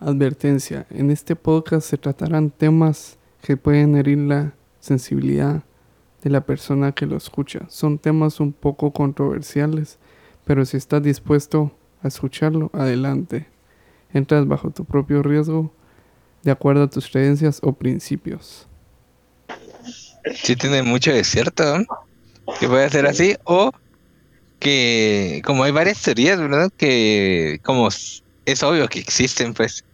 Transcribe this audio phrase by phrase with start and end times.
[0.00, 5.62] Advertencia, en este podcast se tratarán temas que pueden herir la sensibilidad
[6.22, 7.66] de la persona que lo escucha.
[7.68, 9.98] Son temas un poco controversiales,
[10.46, 13.46] pero si estás dispuesto a escucharlo, adelante.
[14.14, 15.70] Entras bajo tu propio riesgo
[16.44, 18.66] de acuerdo a tus creencias o principios.
[20.34, 21.62] Sí tiene mucho de cierto,
[22.58, 23.70] que puede ser así, o
[24.60, 26.72] que como hay varias teorías, ¿verdad?
[26.74, 29.84] Que como es obvio que existen, pues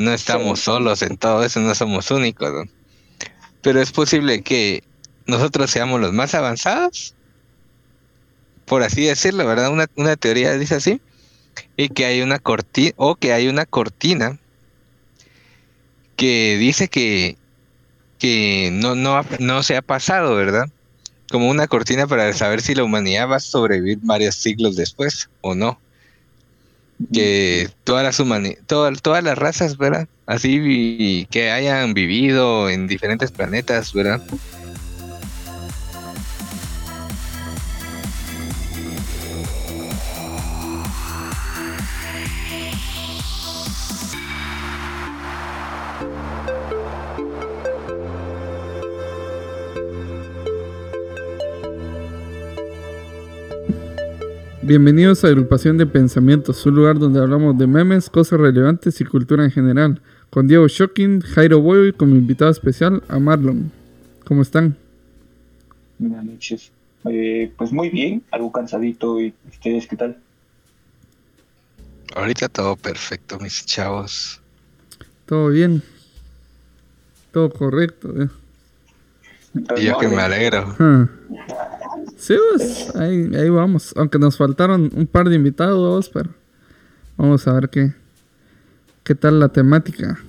[0.00, 2.64] no estamos solos en todo eso, no somos únicos, ¿no?
[3.60, 4.82] Pero es posible que
[5.26, 7.14] nosotros seamos los más avanzados,
[8.64, 9.70] por así decirlo, ¿verdad?
[9.70, 11.02] Una, una teoría dice así,
[11.76, 14.38] y que hay una cortina, o que hay una cortina
[16.16, 17.36] que dice que,
[18.18, 20.70] que no, no, no se ha pasado, ¿verdad?
[21.30, 25.54] Como una cortina para saber si la humanidad va a sobrevivir varios siglos después o
[25.54, 25.78] no.
[27.12, 28.16] Que todas las
[28.66, 30.06] todas, todas las razas, ¿verdad?
[30.26, 34.22] Así que hayan vivido en diferentes planetas, ¿verdad?
[54.70, 59.42] Bienvenidos a Agrupación de Pensamientos, un lugar donde hablamos de memes, cosas relevantes y cultura
[59.42, 60.00] en general.
[60.30, 63.72] Con Diego Shocking, Jairo Boy y como invitado especial a Marlon.
[64.24, 64.76] ¿Cómo están?
[65.98, 66.70] Buenas noches.
[67.04, 69.20] Eh, pues muy bien, algo cansadito.
[69.20, 70.18] ¿Y ustedes qué tal?
[72.14, 74.40] Ahorita todo perfecto, mis chavos.
[75.26, 75.82] Todo bien.
[77.32, 78.14] Todo correcto.
[78.22, 78.28] ¿eh?
[79.78, 80.76] Y yo que me alegro.
[80.78, 81.08] Ah.
[82.20, 83.94] Sí, pues, ahí, ahí vamos.
[83.96, 86.28] Aunque nos faltaron un par de invitados, pero
[87.16, 87.94] vamos a ver qué,
[89.04, 90.20] qué tal la temática.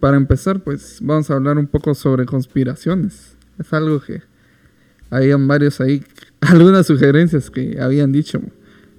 [0.00, 3.36] Para empezar, pues vamos a hablar un poco sobre conspiraciones.
[3.58, 4.22] Es algo que
[5.10, 6.02] habían varios ahí,
[6.40, 8.40] algunas sugerencias que habían dicho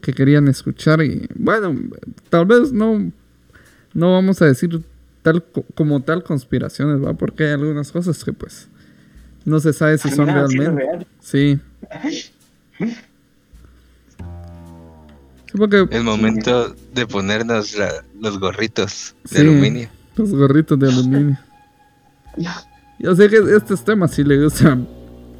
[0.01, 1.75] que querían escuchar y bueno,
[2.29, 3.11] tal vez no,
[3.95, 4.83] no vamos a decir
[5.23, 7.15] tal como tal conspiraciones, ¿va?
[7.15, 8.67] Porque hay algunas cosas que pues
[9.45, 11.07] no se sabe si son realmente.
[11.21, 11.59] Sí.
[15.89, 17.77] El momento de ponernos
[18.19, 19.89] los gorritos de aluminio.
[20.15, 21.37] Los gorritos de aluminio.
[22.99, 24.87] Yo sé que estos temas sí le gustan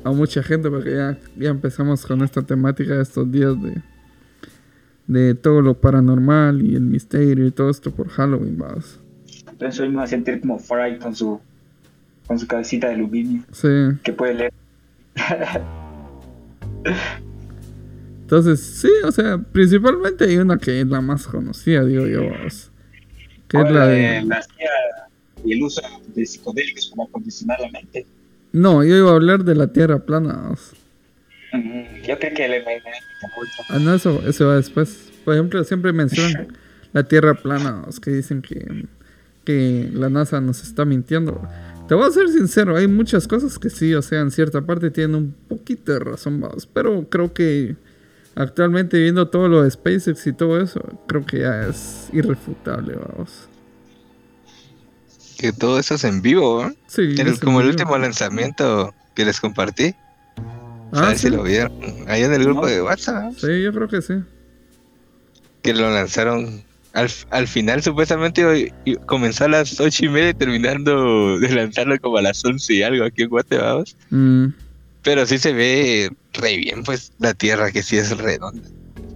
[0.04, 3.82] a mucha gente porque ya, ya empezamos con esta temática de estos días de,
[5.08, 9.00] de todo lo paranormal y el misterio y todo esto por Halloween, vamos.
[9.50, 11.40] Entonces hoy me va a sentir como Fry con su
[12.28, 13.44] con su cabecita de aluminio.
[13.52, 13.68] Sí.
[14.04, 14.54] Que puede leer.
[18.22, 22.22] Entonces, sí, o sea, principalmente hay una que es la más conocida, digo yo.
[23.48, 24.24] Que es la de.
[24.24, 24.42] La
[25.44, 25.82] y el uso
[26.16, 28.06] de psicodélicos para condicionar la mente.
[28.52, 30.56] No, yo iba a hablar de la tierra plana.
[31.52, 32.64] yo creo que le
[33.70, 35.12] Ah, no, eso, eso va después.
[35.24, 36.48] Por ejemplo, siempre mencionan
[36.94, 38.88] la tierra plana, que dicen que,
[39.44, 41.48] que la NASA nos está mintiendo.
[41.88, 44.90] Te voy a ser sincero, hay muchas cosas que sí, o sea, en cierta parte
[44.90, 46.66] tienen un poquito de razón, vamos.
[46.66, 47.76] Pero creo que
[48.34, 53.48] actualmente viendo todo lo de SpaceX y todo eso, creo que ya es irrefutable, vamos.
[55.38, 56.76] Que todo eso es en vivo, ¿no?
[56.88, 57.16] Sí.
[57.44, 59.94] como el último lanzamiento que les compartí.
[60.92, 61.28] Ah, ¿sí?
[61.28, 61.72] si lo vieron.
[62.08, 63.34] Ahí en el grupo de WhatsApp.
[63.38, 64.16] Sí, yo creo que sí.
[65.62, 66.64] Que lo lanzaron
[66.96, 68.74] al, final supuestamente
[69.06, 73.04] comenzó a las ocho y media terminando de lanzarlo como a las once y algo
[73.04, 73.84] aquí en Guatemala.
[74.10, 74.48] Mm.
[75.04, 78.68] Pero sí se ve re bien pues la tierra que sí es redonda.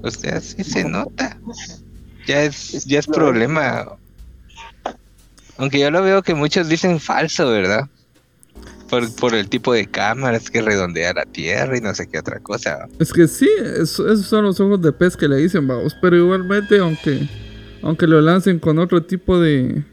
[0.03, 1.37] O sea, sí se nota.
[2.27, 3.97] Ya es, ya es problema.
[5.57, 7.87] Aunque yo lo veo que muchos dicen falso, ¿verdad?
[8.89, 12.39] Por, por, el tipo de cámaras que redondea la tierra y no sé qué otra
[12.39, 12.87] cosa.
[12.99, 15.95] Es que sí, esos son los ojos de pez que le dicen, vamos.
[16.01, 17.27] Pero igualmente, aunque
[17.81, 19.83] aunque lo lancen con otro tipo de,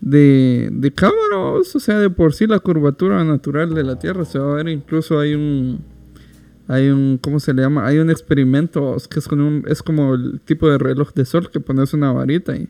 [0.00, 0.92] de, de
[1.34, 4.68] o sea, de por sí la curvatura natural de la Tierra se va a ver.
[4.68, 5.80] Incluso hay un,
[6.68, 7.86] hay un, ¿cómo se le llama?
[7.86, 11.50] Hay un experimento que es, con un, es como el tipo de reloj de sol
[11.50, 12.68] que pones una varita y,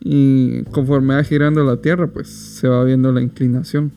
[0.00, 3.92] y conforme va girando la Tierra, pues se va viendo la inclinación.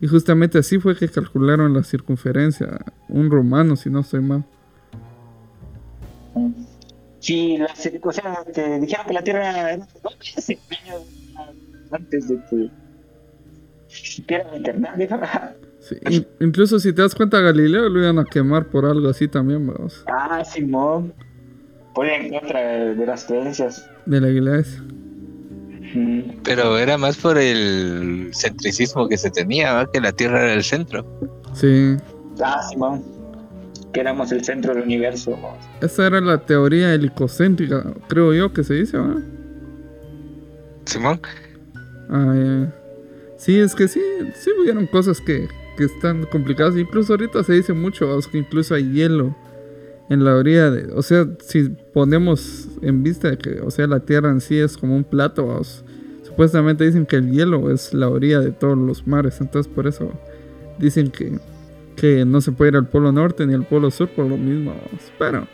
[0.00, 4.44] Y justamente así fue que calcularon la circunferencia, un romano, si no estoy mal.
[7.26, 7.66] Sí, la,
[8.02, 9.84] o sea, te dijeron que la Tierra era
[10.36, 11.02] hace años
[11.90, 12.70] antes de que
[13.88, 14.92] supiera internet.
[15.80, 19.66] Sí, incluso si te das cuenta, Galileo lo iban a quemar por algo así también,
[19.66, 20.04] vamos.
[20.06, 21.12] Ah, Simón.
[21.96, 22.60] Por en contra
[22.94, 23.90] de las creencias.
[24.04, 24.84] De la iglesia.
[26.44, 31.04] Pero era más por el centricismo que se tenía, que la Tierra era el centro.
[31.54, 31.96] Sí.
[32.40, 33.15] Ah, Simón.
[33.96, 35.38] Que éramos el centro del universo.
[35.80, 39.22] Esa era la teoría helicocéntrica, creo yo que se dice, ¿verdad?
[40.84, 41.18] Simón.
[42.10, 42.66] Ah,
[43.38, 44.02] Sí, es que sí,
[44.34, 45.48] sí hubieron cosas que,
[45.78, 46.76] que están complicadas.
[46.76, 49.34] Incluso ahorita se dice mucho que incluso hay hielo
[50.10, 54.00] en la orilla de, o sea, si ponemos en vista de que, o sea, la
[54.00, 55.58] Tierra en sí es como un plato,
[56.22, 60.12] supuestamente dicen que el hielo es la orilla de todos los mares, entonces por eso
[60.78, 61.38] dicen que,
[61.96, 64.74] que no se puede ir al polo norte ni al polo sur por lo mismo,
[65.18, 65.46] pero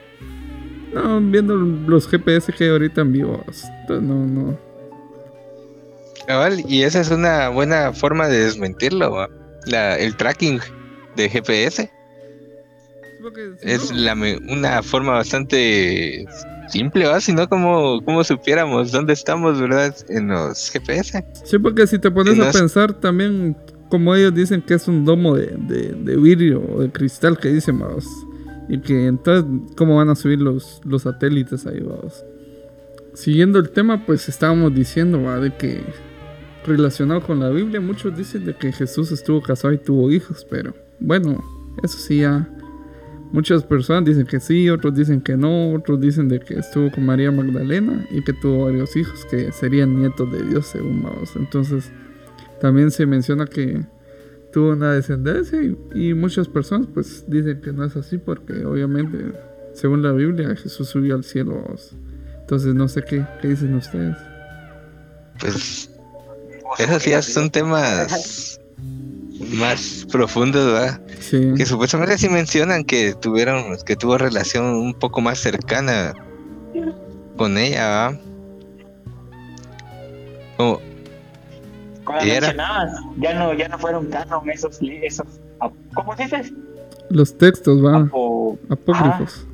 [0.92, 3.44] no, viendo los GPS que hay ahorita en vivo,
[3.88, 4.58] no, no.
[6.68, 9.28] y esa es una buena forma de desmentirlo,
[9.66, 10.60] la, el tracking
[11.16, 11.90] de GPS
[13.62, 16.26] es la, una forma bastante
[16.68, 17.20] simple, ¿verdad?
[17.20, 19.94] Si no, como, como supiéramos dónde estamos, ¿verdad?
[20.08, 21.24] En los GPS.
[21.44, 23.56] Sí, porque si te pones a pensar también,
[23.92, 27.78] como ellos dicen que es un domo de, de, vidrio o de cristal que dicen,
[27.78, 28.06] vamos.
[28.66, 29.44] Y que entonces,
[29.76, 32.24] ¿cómo van a subir los, los satélites ahí, vamos?
[33.12, 35.38] Siguiendo el tema, pues estábamos diciendo, ¿va?
[35.38, 35.82] De que
[36.64, 40.74] relacionado con la Biblia, muchos dicen de que Jesús estuvo casado y tuvo hijos, pero
[40.98, 41.44] bueno,
[41.82, 42.48] eso sí ya
[43.30, 47.06] Muchas personas dicen que sí, otros dicen que no, otros dicen de que estuvo con
[47.06, 51.34] María Magdalena y que tuvo varios hijos que serían nietos de Dios según Maos.
[51.36, 51.90] Entonces,
[52.62, 53.82] también se menciona que
[54.52, 55.60] tuvo una descendencia
[55.94, 59.18] y, muchas personas pues dicen que no es así porque obviamente,
[59.74, 61.64] según la Biblia, Jesús subió al cielo.
[62.38, 64.16] Entonces, no sé qué, qué dicen ustedes.
[65.40, 65.90] Pues,
[66.78, 68.60] esos ya son temas
[69.56, 71.00] más profundos, ¿verdad?
[71.56, 76.14] Que supuestamente sí mencionan que tuvieron, que tuvo relación un poco más cercana
[77.36, 78.20] con ella, ¿verdad?
[80.56, 80.91] Como,
[83.18, 85.26] ya no, ya no fueron canon esos, esos
[85.94, 86.52] ¿cómo dices?
[87.10, 88.08] Los textos, va.
[88.68, 89.46] Apócrifos.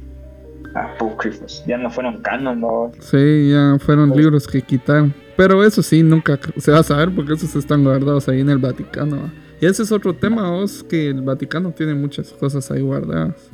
[0.74, 2.92] apócrifos, ya no fueron canon, ¿no?
[3.00, 5.14] Sí, ya fueron libros que quitaron.
[5.36, 8.58] Pero eso sí, nunca se va a saber porque esos están guardados ahí en el
[8.58, 9.30] Vaticano.
[9.60, 13.47] Y ese es otro tema, vos, que el Vaticano tiene muchas cosas ahí guardadas.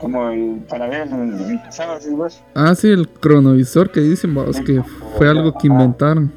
[0.00, 1.60] Como el para ver el
[2.54, 4.82] Ah, sí, el cronovisor que dicen, vos, que
[5.16, 6.32] fue algo que inventaron.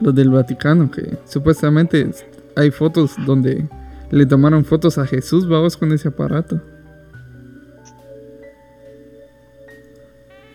[0.00, 2.10] Los del Vaticano, que supuestamente
[2.54, 3.66] hay fotos donde
[4.10, 6.60] le tomaron fotos a Jesús, vamos, con ese aparato.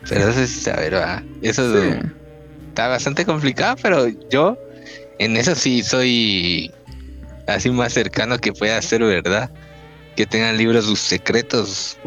[0.10, 0.94] Pero eso es, a ver,
[1.42, 1.76] eso
[2.70, 4.58] está bastante complicado, pero yo
[5.20, 6.72] en eso sí soy
[7.48, 9.52] así más cercano que pueda ser verdad.
[10.16, 11.98] Que tengan libros sus secretos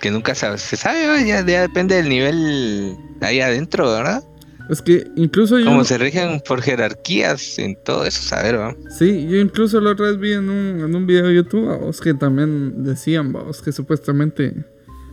[0.00, 4.22] que nunca se sabe, ya, depende del nivel ahí adentro, ¿verdad?
[4.68, 5.66] Es que incluso yo...
[5.66, 8.76] Como se rigen por jerarquías en todo eso, saber, ¿verdad?
[8.90, 12.00] Sí, yo incluso la otra vez vi en un, en un video de YouTube, vos,
[12.00, 14.64] que también decían, vos, que supuestamente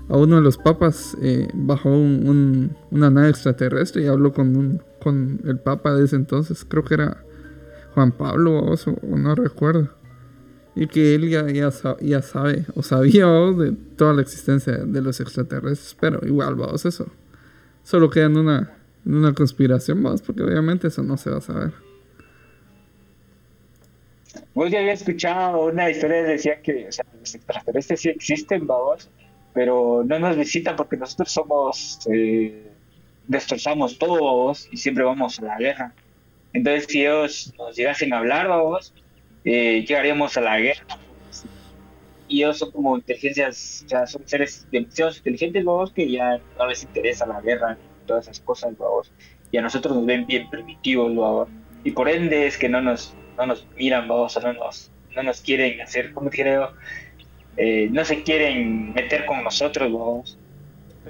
[0.10, 4.84] a uno de los papas eh, bajó un, una nave extraterrestre y habló con, un,
[5.02, 7.24] con el papa de ese entonces, creo que era
[7.94, 8.76] Juan Pablo, o,
[9.18, 9.90] no recuerdo.
[10.76, 15.98] Y que él ya, ya, sabe, o sabía de toda la existencia de los extraterrestres.
[16.00, 17.08] Pero igual, vamos, eso.
[17.84, 18.72] Solo queda en una,
[19.06, 21.74] una conspiración, vamos, porque obviamente eso no se va a saber.
[24.54, 29.10] Vos ya había escuchado una historia que decía que los extraterrestres sí existen, vamos,
[29.54, 32.72] pero no nos visitan porque nosotros somos, eh,
[33.28, 35.94] destrozamos todos y siempre vamos a la guerra.
[36.54, 38.94] Entonces, si ellos nos llegasen a hablar, vamos,
[39.46, 40.86] eh, llegaríamos a la guerra.
[42.28, 46.84] Y ellos son como inteligencias, ya son seres demasiado inteligentes, vamos, que ya no les
[46.84, 49.12] interesa la guerra, todas esas cosas, vamos.
[49.52, 51.50] Y a nosotros nos ven bien primitivos, vamos.
[51.84, 55.42] Y por ende es que no nos, no nos miran, vamos, no nos, no nos
[55.42, 56.74] quieren hacer, como creo,
[57.58, 60.38] eh, no se quieren meter con nosotros, vamos.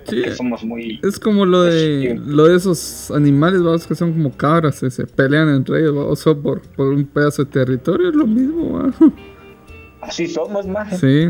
[0.08, 1.00] Sí, somos muy.
[1.04, 5.50] Es como lo de lo de esos animales, vamos, que son como cabras, se pelean
[5.50, 8.92] entre ellos, vamos, por, por un pedazo de territorio, es lo mismo,
[10.02, 11.00] Así somos más.
[11.00, 11.30] Sí.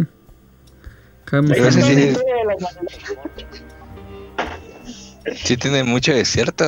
[5.35, 5.57] sí.
[5.57, 6.65] tiene mucho de cierto,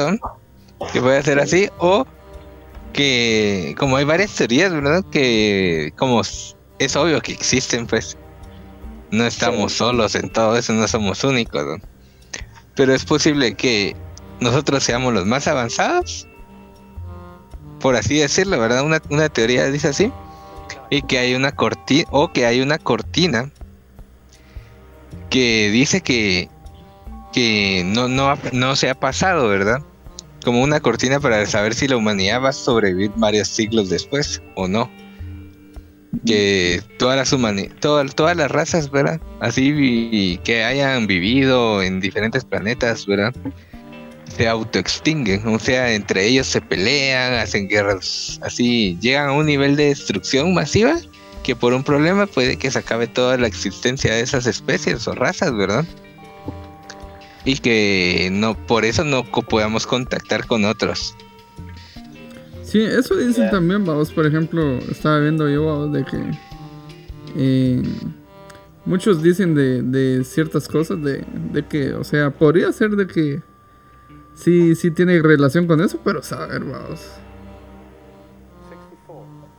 [0.92, 2.06] Que puede ser así, o
[2.92, 5.06] que como hay varias teorías, ¿verdad?
[5.12, 8.18] Que como es obvio que existen, pues
[9.14, 11.80] no estamos solos en todo eso, no somos únicos.
[12.76, 13.96] Pero es posible que
[14.40, 16.28] nosotros seamos los más avanzados,
[17.80, 18.84] por así decirlo, ¿verdad?
[18.84, 20.12] Una, teoría dice así,
[20.90, 23.52] y que hay una cortina, o que hay una cortina
[25.30, 26.50] que dice que,
[27.32, 29.84] que no, no, no se ha pasado, ¿verdad?
[30.44, 34.68] como una cortina para saber si la humanidad va a sobrevivir varios siglos después o
[34.68, 34.92] no.
[36.26, 37.30] Que todas las
[37.80, 39.20] todas, todas las razas, ¿verdad?
[39.40, 43.34] Así que hayan vivido en diferentes planetas, ¿verdad?
[44.38, 49.76] Se autoextinguen, o sea, entre ellos se pelean, hacen guerras así, llegan a un nivel
[49.76, 50.96] de destrucción masiva
[51.44, 55.14] que por un problema puede que se acabe toda la existencia de esas especies o
[55.14, 55.86] razas, ¿verdad?
[57.46, 61.16] y que no por eso no podamos contactar con otros.
[62.74, 66.18] Sí, eso dicen también, vamos, por ejemplo, estaba viendo yo de que
[67.38, 67.84] eh,
[68.84, 71.24] muchos dicen de, ciertas cosas, de,
[71.70, 73.44] que, o sea, podría ser de que
[74.34, 77.12] sí, sí tiene relación con eso, pero saber, vamos.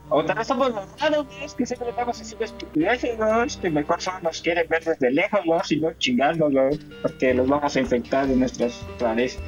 [0.09, 3.16] O tal vez somos los malos, que siempre estamos haciendo estupideces,
[3.59, 5.62] que mejor solo nos quieren ver desde lejos, ¿no?
[5.71, 9.38] Y no chingándolos, porque los vamos a infectar de nuestras planes.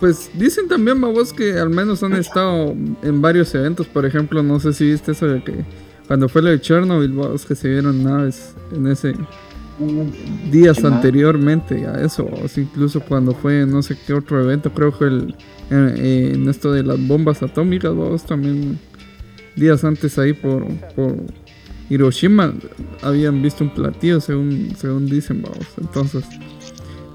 [0.00, 3.86] Pues dicen también, babos, que al menos han estado en varios eventos.
[3.86, 5.64] Por ejemplo, no sé si viste eso de que
[6.06, 9.14] cuando fue lo de Chernobyl, babos, que se vieron naves en ese
[10.50, 15.34] días anteriormente a eso, incluso cuando fue no sé qué otro evento, creo que el
[15.70, 18.78] en, esto de las bombas atómicas, babos, también
[19.54, 21.16] días antes ahí por, por
[21.88, 22.54] Hiroshima
[23.02, 25.66] habían visto un platillo, según, según dicen, vamos.
[25.78, 26.24] Entonces,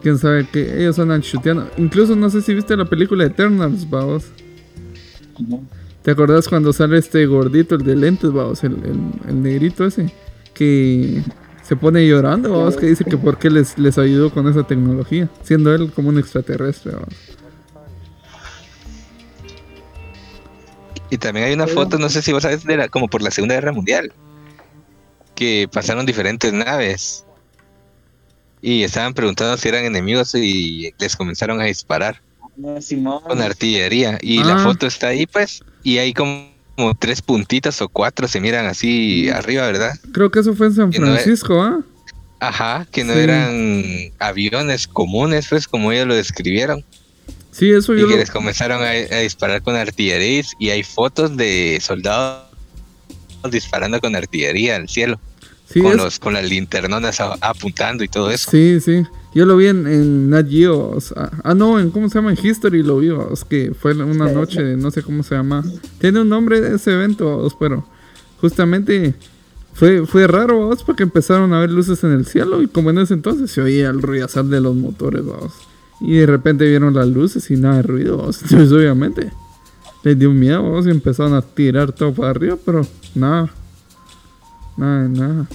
[0.02, 1.70] quién sabe que ellos andan chuteando.
[1.78, 4.26] Incluso no sé si viste la película Eternals, vamos.
[6.02, 8.64] ¿Te acordás cuando sale este gordito, el de lentes, vamos?
[8.64, 8.74] El,
[9.28, 10.12] el, negrito ese,
[10.54, 11.22] que
[11.64, 15.30] se pone llorando, vamos, que dice que por qué les, les ayudó con esa tecnología,
[15.44, 17.16] siendo él como un extraterrestre, vamos.
[21.12, 23.32] Y también hay una foto, no sé si vos sabes, de la, como por la
[23.32, 24.14] Segunda Guerra Mundial,
[25.36, 27.26] que pasaron diferentes naves
[28.62, 32.22] y estaban preguntando si eran enemigos y les comenzaron a disparar
[33.28, 34.20] con artillería.
[34.22, 34.64] Y la ah.
[34.64, 36.50] foto está ahí, pues, y hay como,
[37.00, 39.94] tres puntitas o cuatro se miran así arriba, ¿verdad?
[40.12, 41.82] Creo que eso fue en San Francisco, ¿ah?
[42.40, 46.84] Ajá, que no eran aviones comunes, pues, como ellos lo describieron.
[47.52, 48.08] Sí, eso yo.
[48.08, 52.48] Y que les comenzaron a, disparar con artillería y hay fotos de soldados
[53.52, 55.20] disparando con artillería al cielo.
[55.72, 58.52] Sí, con, los, con las linternonas apuntando y todo eso.
[58.52, 59.04] Sí, sí.
[59.34, 60.98] Yo lo vi en, en Nat Geo.
[61.44, 63.10] ah, no, en cómo se llama, en History lo vi.
[63.48, 65.64] Que fue una noche, no sé cómo se llama.
[66.00, 67.86] Tiene un nombre ese evento, pero
[68.42, 69.16] justamente
[69.74, 73.14] fue, fue raro, porque empezaron a ver luces en el cielo y como en ese
[73.14, 75.54] entonces se oía el ruidazal de los motores, vamos.
[76.02, 78.16] Y de repente vieron las luces y nada de ruido.
[78.16, 79.32] Entonces, obviamente,
[80.04, 82.86] les dio miedo y empezaron a tirar todo para arriba, pero
[83.16, 83.50] nada.
[84.76, 85.48] Nada, nada.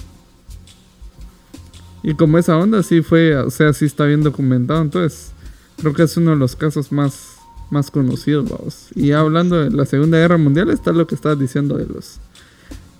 [2.07, 5.31] Y como esa onda sí fue, o sea, sí está bien documentado, entonces
[5.75, 7.35] creo que es uno de los casos más,
[7.69, 8.87] más conocidos, vamos.
[8.95, 12.21] Y hablando de la Segunda Guerra Mundial, está lo que estabas diciendo de los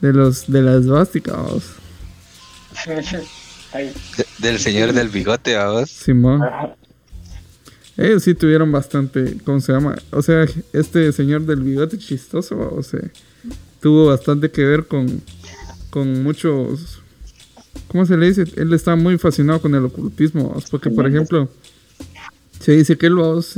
[0.02, 1.64] de los de las esvástica, vamos.
[4.40, 5.90] del señor del bigote, vamos.
[5.90, 6.42] Simón.
[7.96, 9.96] Ellos sí tuvieron bastante, ¿cómo se llama?
[10.12, 13.00] O sea, este señor del bigote chistoso, o sea,
[13.82, 15.22] tuvo bastante que ver con,
[15.92, 16.97] con muchos,
[17.88, 18.46] ¿cómo se le dice?
[18.56, 21.50] Él estaba muy fascinado con el ocultismo, porque por ejemplo,
[22.60, 23.56] se dice que él, vamos,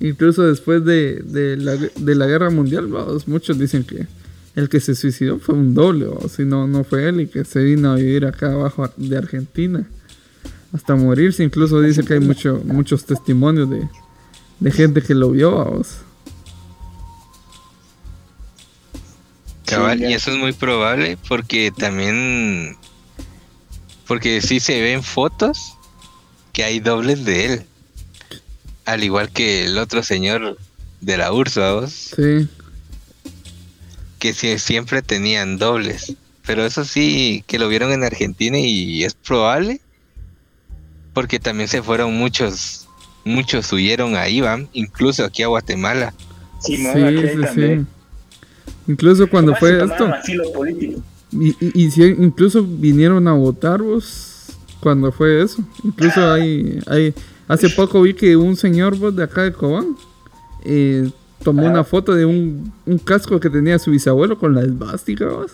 [0.00, 2.88] incluso después de, de, la, de la guerra mundial,
[3.26, 4.06] muchos dicen que
[4.54, 7.44] el que se suicidó fue un doble, o si no, no fue él y que
[7.44, 9.86] se vino a vivir acá abajo de Argentina
[10.72, 11.44] hasta morirse.
[11.44, 13.88] Incluso dice que hay mucho, muchos testimonios de,
[14.60, 15.98] de gente que lo vio a vos.
[19.66, 22.76] Cabal, y eso es muy probable porque también,
[24.08, 25.76] porque sí se ven fotos
[26.52, 27.62] que hay dobles de él.
[28.84, 30.58] Al igual que el otro señor
[31.00, 31.92] de la URSS, vos.
[32.16, 32.48] Sí.
[34.18, 36.14] Que siempre tenían dobles.
[36.44, 39.80] Pero eso sí, que lo vieron en Argentina y es probable
[41.18, 42.86] porque también se fueron muchos,
[43.24, 46.14] muchos huyeron a Iván, incluso aquí a Guatemala.
[46.60, 46.84] Sí, sí,
[47.54, 47.86] sí,
[48.86, 50.12] Incluso cuando fue esto.
[51.32, 55.62] Y, y, y, incluso vinieron a votar vos cuando fue eso.
[55.84, 57.14] Incluso hay, hay
[57.48, 59.96] hace poco vi que un señor vos de acá de Cobán
[60.64, 61.10] eh,
[61.42, 65.52] tomó una foto de un, un, casco que tenía su bisabuelo con la esvástica vos.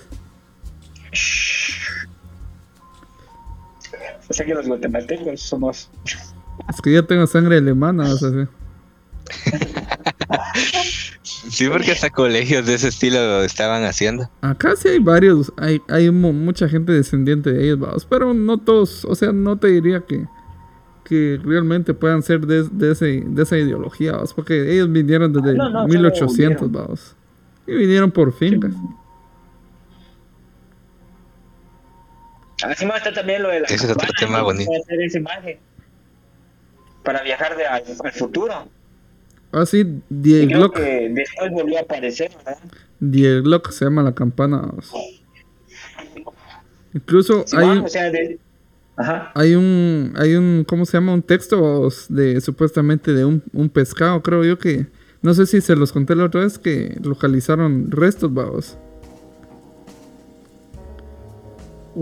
[4.29, 5.91] O sea que los guatemaltecos somos.
[6.69, 8.47] Es que yo tengo sangre alemana, o sea, sí.
[11.71, 14.29] porque hasta colegios de ese estilo estaban haciendo.
[14.41, 19.05] Acá sí hay varios, hay, hay mucha gente descendiente de ellos, vamos, pero no todos,
[19.05, 20.27] o sea, no te diría que,
[21.05, 24.33] que realmente puedan ser de, de, ese, de esa ideología, ¿vos?
[24.35, 27.17] porque ellos vinieron desde 1800, vamos.
[27.67, 28.75] Y vinieron por fincas.
[32.63, 34.71] Así está también lo de la Ese es otro tema bonito.
[34.83, 35.59] Hacer esa imagen
[37.03, 38.69] para viajar de, al, al, futuro.
[39.55, 42.59] Ah, sí, Diego que después volvió a aparecer, ¿verdad?
[42.99, 44.73] Diego se llama la campana.
[46.93, 48.39] Incluso hay, o sea, de,
[48.97, 49.31] Ajá.
[49.35, 51.15] hay un, hay un, ¿cómo se llama?
[51.15, 54.87] Un texto de supuestamente de un, un pescado, creo yo que,
[55.23, 58.77] no sé si se los conté la otra vez que localizaron restos, vamos.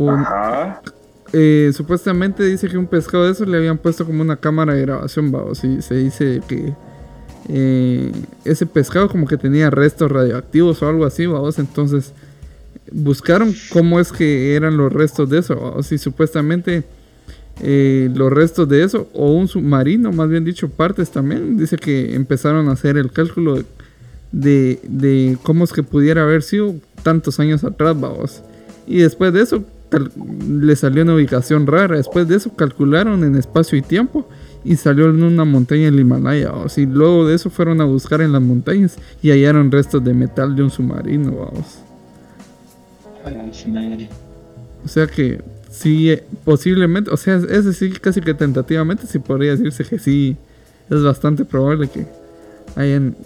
[0.09, 0.81] Ajá.
[1.35, 4.83] Eh, supuestamente dice que un pescado de esos le habían puesto como una cámara de
[4.83, 5.65] grabación, vamos.
[5.65, 6.75] Y se dice que
[7.49, 11.59] ese pescado como que tenía restos radioactivos o algo así, vamos.
[11.59, 12.13] Entonces
[12.91, 15.75] buscaron cómo es que eran los restos de eso.
[15.77, 16.85] O si supuestamente
[17.61, 21.57] eh, los restos de eso, o un submarino, más bien dicho, partes también.
[21.57, 23.63] Dice que empezaron a hacer el cálculo
[24.33, 28.43] de, de cómo es que pudiera haber sido tantos años atrás, vamos.
[28.87, 29.65] Y después de eso
[30.49, 31.97] le salió una ubicación rara.
[31.97, 34.29] Después de eso calcularon en espacio y tiempo
[34.65, 36.53] y salió en una montaña en el Himalaya.
[36.53, 40.15] O si luego de eso fueron a buscar en las montañas y hallaron restos de
[40.15, 41.33] metal de un submarino.
[41.33, 41.79] Vamos.
[44.85, 45.41] O sea que
[45.71, 50.37] sí, eh, posiblemente, o sea, ese sí casi que tentativamente sí podría decirse que sí,
[50.91, 52.07] es bastante probable que
[52.77, 53.17] hayan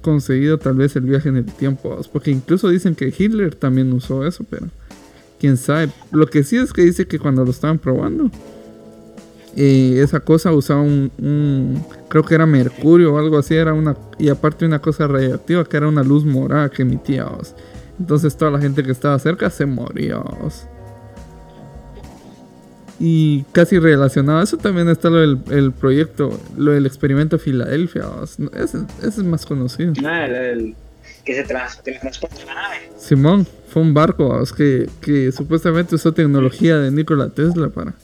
[0.00, 4.26] conseguido tal vez el viaje en el tiempo, porque incluso dicen que Hitler también usó
[4.26, 4.66] eso, pero
[5.40, 5.90] quién sabe.
[6.10, 8.30] Lo que sí es que dice que cuando lo estaban probando,
[9.56, 14.66] esa cosa usaba un, creo que era mercurio o algo así, era una, y aparte
[14.66, 17.26] una cosa radiactiva que era una luz morada que emitía.
[17.98, 20.20] Entonces toda la gente que estaba cerca se moría.
[22.98, 28.04] Y casi relacionado a eso también está lo del el proyecto, lo del experimento Filadelfia.
[28.54, 29.92] Ese, es más conocido.
[30.04, 30.74] Ah, el,
[31.24, 31.68] que se la
[32.54, 32.76] nave.
[32.96, 37.94] Simón, fue un barco que, que supuestamente usó tecnología de Nikola Tesla para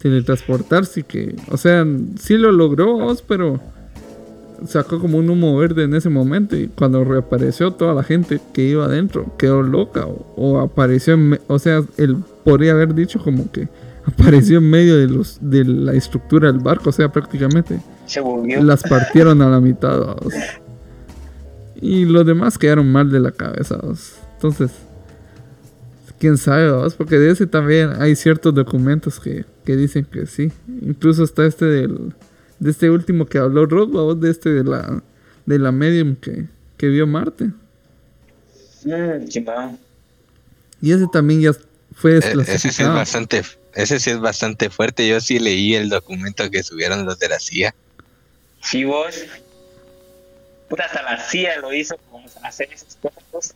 [0.00, 1.02] teletransportarse.
[1.02, 1.86] Que, o sea,
[2.18, 3.60] sí lo logró, pero
[4.66, 6.56] sacó como un humo verde en ese momento.
[6.56, 10.06] Y cuando reapareció, toda la gente que iba adentro quedó loca.
[10.36, 13.68] O, apareció, en, o sea, él podría haber dicho como que
[14.04, 16.90] apareció en medio de, los, de la estructura del barco.
[16.90, 18.62] O sea, prácticamente Se volvió.
[18.62, 20.16] las partieron a la mitad.
[21.82, 23.80] Y los demás quedaron mal de la cabeza.
[24.34, 24.70] Entonces,
[26.18, 30.52] quién sabe, porque de ese también hay ciertos documentos que, que, dicen que sí.
[30.82, 32.14] Incluso está este del,
[32.58, 35.02] de este último que habló Rod, de este de la,
[35.46, 37.50] de la medium que, que vio Marte.
[38.84, 39.76] Mm,
[40.82, 41.52] y ese también ya
[41.94, 42.52] fue desclasificado.
[42.52, 43.42] E-, ese sí es bastante,
[43.74, 45.06] ese sí es bastante fuerte.
[45.06, 47.74] Yo sí leí el documento que subieron los de la CIA.
[48.62, 49.14] Sí, vos
[50.70, 52.96] puta, hasta la CIA lo hizo como hacer esas
[53.30, 53.54] cosas.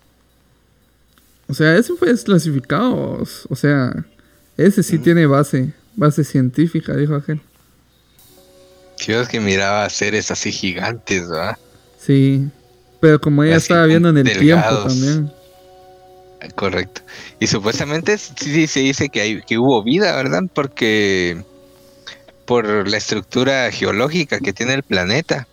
[1.46, 3.22] O sea, ese fue desclasificado.
[3.48, 4.05] O sea,
[4.57, 7.40] ese sí tiene base, base científica, dijo aquel.
[9.07, 11.59] Dios que miraba seres así gigantes, ¿verdad?
[11.98, 12.48] Sí,
[13.00, 15.33] pero como ella estaba viendo en el tiempo también.
[16.54, 17.00] Correcto.
[17.40, 20.42] Y supuestamente sí, se dice que, hay, que hubo vida, ¿verdad?
[20.52, 21.42] Porque
[22.44, 25.48] por la estructura geológica que tiene el planeta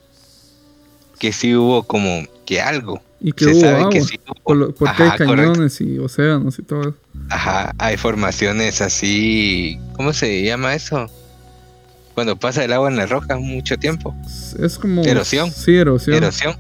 [1.20, 3.02] que sí hubo como que algo.
[3.24, 4.72] Y que hubo agua, que sí hubo.
[4.74, 6.96] porque hay cañones y océanos y todo
[7.30, 11.08] Ajá, hay formaciones así, ¿cómo se llama eso?
[12.16, 14.16] Cuando pasa el agua en la roca mucho tiempo.
[14.60, 15.04] Es como...
[15.04, 15.52] Erosión.
[15.52, 16.18] Sí, erosión.
[16.18, 16.56] Erosión.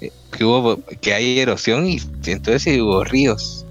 [0.00, 3.66] Eh, que, hubo, que hay erosión y entonces hubo ríos.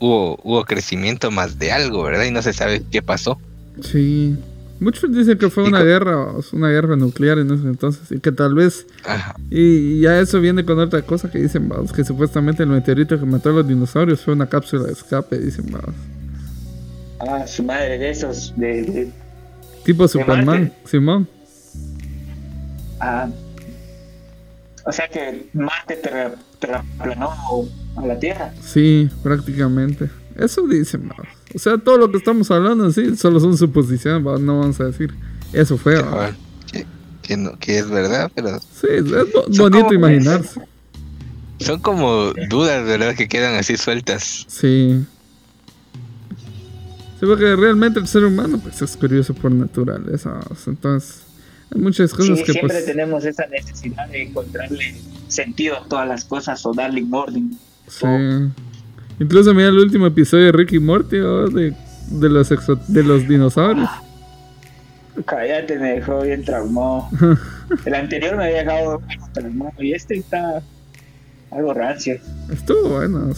[0.00, 2.24] Hubo, hubo crecimiento más de algo, ¿verdad?
[2.24, 3.38] Y no se sabe qué pasó.
[3.82, 4.36] Sí.
[4.80, 8.54] Muchos dicen que fue una guerra, una guerra nuclear en ese entonces, y que tal
[8.54, 8.86] vez.
[9.50, 13.26] Y, ya eso viene con otra cosa que dicen, vamos, que supuestamente el meteorito que
[13.26, 15.94] mató a los dinosaurios fue una cápsula de escape, dicen, vamos.
[17.20, 19.10] Ah, su madre de esos, de.
[19.84, 21.28] tipo Superman, Simón.
[23.00, 23.28] Ah.
[24.84, 25.98] O sea que Marte
[26.60, 27.30] terraplanó
[27.96, 28.52] a la Tierra.
[28.62, 30.08] Sí, prácticamente.
[30.38, 31.26] Eso dicen, vamos.
[31.54, 35.12] O sea, todo lo que estamos hablando, sí, solo son suposiciones, no vamos a decir.
[35.52, 36.02] Eso fue.
[37.22, 38.58] Que, es verdad, pero.
[38.60, 40.60] Sí, es bonito imaginarse.
[41.58, 43.14] Son como dudas, ¿verdad?
[43.16, 44.46] Que quedan así sueltas.
[44.48, 45.04] Sí.
[47.18, 50.38] Sí, porque realmente el ser humano pues, es curioso por naturaleza.
[50.66, 51.22] Entonces,
[51.74, 52.52] hay muchas cosas que.
[52.52, 54.96] Siempre pues, tenemos esa necesidad de encontrarle
[55.26, 57.58] sentido a todas las cosas o darle orden.
[57.88, 58.06] Sí.
[59.20, 61.74] Incluso mira el último episodio de Ricky Morty de,
[62.10, 62.48] de, los
[62.88, 63.88] de los dinosaurios.
[65.26, 67.08] Cállate, me dejó bien traumado.
[67.84, 69.02] El anterior me había dejado
[69.32, 70.62] traumado y este está
[71.50, 72.18] algo rancio.
[72.50, 73.32] Estuvo bueno.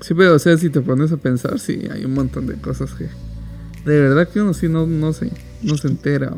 [0.00, 2.92] Sí, pero o sea, si te pones a pensar, sí, hay un montón de cosas
[2.94, 3.08] que...
[3.84, 5.30] De verdad que uno sí no, no, se,
[5.62, 6.32] no se entera.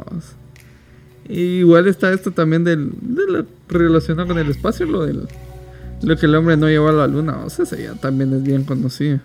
[1.28, 5.28] igual está esto también del, de relacionado con el espacio, lo del
[6.02, 7.38] lo que el hombre no llevó a la luna.
[7.44, 9.20] O sea, ya también es bien conocido.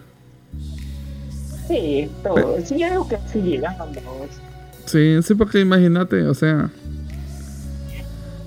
[1.68, 2.58] Sí, todo.
[2.64, 3.90] sí, algo que sí llegamos.
[4.86, 6.70] Sí, sí, porque imagínate, o sea.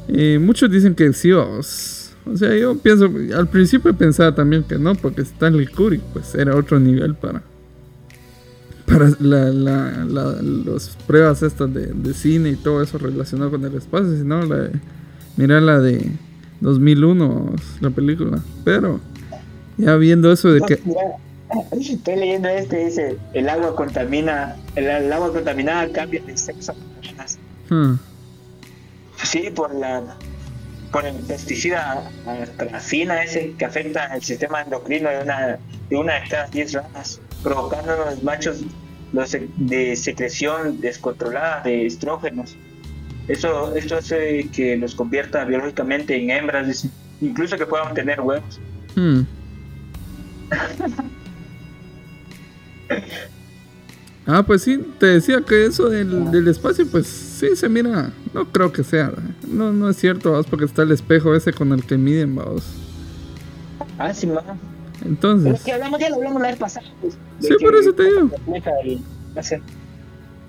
[0.09, 4.95] Eh, muchos dicen que sí, o sea, yo pienso, al principio pensaba también que no,
[4.95, 7.43] porque Stanley Kubrick, pues era otro nivel para
[8.89, 10.07] para la, la,
[10.43, 14.57] las pruebas estas de, de, cine y todo eso relacionado con el espacio, sino la
[14.57, 14.71] de,
[15.37, 16.11] mira la de
[16.61, 19.01] 2001, la película, pero
[19.77, 20.81] ya viendo eso de que...
[21.73, 26.75] Estoy leyendo este, dice, el agua contamina, el, agua contaminada cambia de sexo.
[27.71, 27.95] Hmm.
[29.25, 30.17] Sí, por la
[30.91, 35.59] por el pesticida astracina ese que afecta el sistema endocrino de una
[35.91, 38.63] de una de cada 10 ranas, provocando en los machos
[39.13, 42.57] los de secreción descontrolada de estrógenos.
[43.29, 46.89] Eso, esto hace que los convierta biológicamente en hembras,
[47.21, 48.61] incluso que puedan tener huevos.
[48.97, 49.21] Hmm.
[54.31, 58.13] Ah, pues sí, te decía que eso del, del, espacio, pues sí se mira.
[58.35, 59.11] No creo que sea.
[59.47, 62.63] No, no es cierto, vamos, porque está el espejo ese con el que miden, vamos.
[63.97, 64.43] Ah, sí, no.
[65.03, 65.63] Entonces.
[65.63, 66.87] que hablamos, ya lo hablamos la vez pasada.
[67.01, 68.31] Pues, sí, por eso te digo.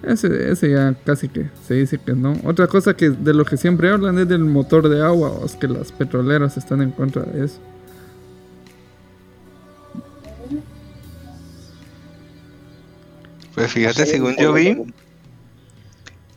[0.04, 2.40] Ese, ese ya casi que se dice que no.
[2.46, 5.56] Otra cosa que de lo que siempre hablan es del motor de agua, o es
[5.56, 7.60] que las petroleras están en contra de eso.
[13.56, 14.78] Pues fíjate, según yo vi,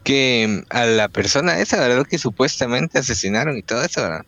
[0.03, 2.07] que a la persona esa, ¿verdad?
[2.07, 4.27] Que supuestamente asesinaron y todo eso, ¿verdad?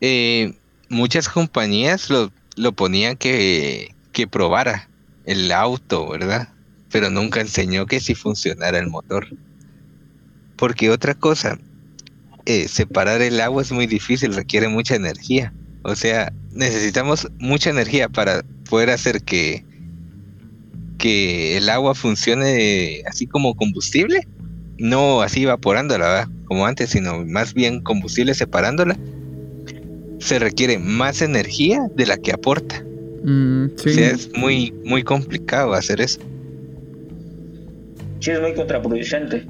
[0.00, 0.54] Eh,
[0.88, 4.88] muchas compañías lo, lo ponían que, que probara
[5.26, 6.48] el auto, ¿verdad?
[6.92, 9.26] Pero nunca enseñó que si funcionara el motor.
[10.56, 11.58] Porque otra cosa,
[12.46, 15.52] eh, separar el agua es muy difícil, requiere mucha energía.
[15.82, 19.64] O sea, necesitamos mucha energía para poder hacer que
[21.02, 24.26] que el agua funcione así como combustible,
[24.78, 28.96] no así evaporándola, como antes, sino más bien combustible separándola,
[30.20, 32.84] se requiere más energía de la que aporta.
[33.24, 36.20] Mm, o sea, es muy, muy complicado hacer eso.
[38.22, 39.44] Sí, es muy contraproducente.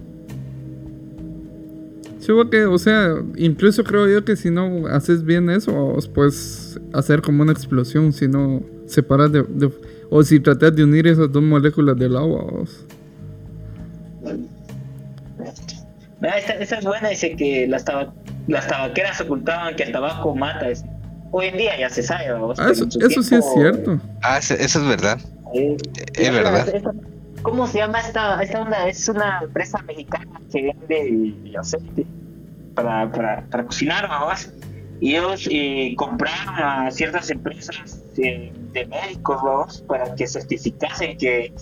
[2.20, 7.20] Sí, porque, o sea, incluso creo yo que si no haces bien eso, puedes hacer
[7.20, 9.44] como una explosión si no separas de
[10.08, 12.64] o si tratas de unir esas dos moléculas del agua.
[16.22, 17.84] Esta, esa es buena, dice que las,
[18.46, 20.66] las tabaqueras ocultaban que el tabaco mata.
[21.30, 22.24] Hoy en día ya se sabe.
[22.56, 24.00] Ah, eso, sí es cierto.
[24.22, 25.18] Ah, eso, es verdad.
[25.52, 26.66] es verdad.
[27.42, 28.88] ¿Cómo se llama esta, esta onda?
[28.88, 32.06] Es una empresa mexicana que vende aceite
[32.74, 34.52] para, para, para cocinar, más
[35.02, 41.52] y ellos eh, compraron a ciertas empresas de, médicos para que certificasen que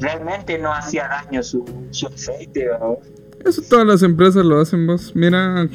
[0.00, 2.68] realmente no hacía daño su, su aceite.
[3.42, 5.16] Eso todas las empresas lo hacen, vos.
[5.16, 5.66] Mira,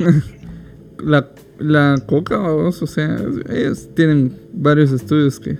[1.00, 3.18] la, la coca, vos, o sea,
[3.50, 5.58] ellos tienen varios estudios que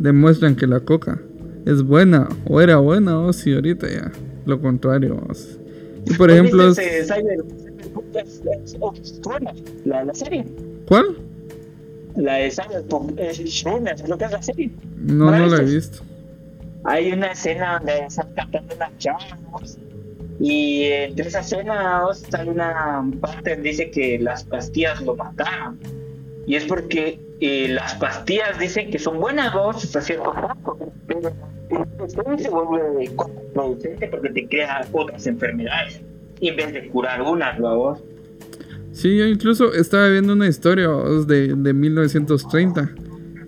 [0.00, 1.20] demuestran que la coca
[1.66, 4.12] es buena o era buena, vos, y ahorita ya
[4.46, 5.58] lo contrario, vos.
[6.06, 6.72] Y por ejemplo...
[9.84, 10.44] la, la serie.
[10.86, 11.16] ¿Cuál?
[12.16, 14.70] La de Cyberpunk creo que es la serie.
[14.96, 16.02] No, no, la he visto.
[16.84, 19.78] Hay una escena donde están cantando unas chavas
[20.40, 25.78] y entre esa escena sale una parte donde dice que las pastillas lo mataron.
[26.46, 31.32] Y es porque eh, las pastillas dicen que son buenas vos hasta cierto punto, pero
[31.98, 36.00] después se vuelve contraproducente porque te crea otras enfermedades
[36.40, 38.02] en vez de curar una, vos.
[38.92, 42.90] Sí, yo incluso estaba viendo una historia de, de 1930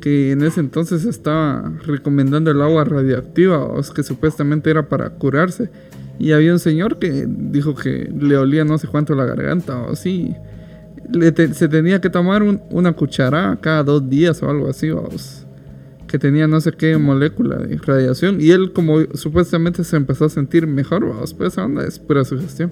[0.02, 5.70] que en ese entonces estaba recomendando el agua radiactiva, que supuestamente era para curarse.
[6.18, 9.92] Y había un señor que dijo que le olía no sé cuánto la garganta, o
[9.92, 10.34] así.
[11.52, 14.90] se tenía que tomar una cucharada cada dos días o algo así,
[16.12, 18.40] que tenía no sé qué molécula de radiación.
[18.40, 22.24] Y él, como supuestamente se empezó a sentir mejor, vamos, pues esa onda es pura
[22.24, 22.70] sugestión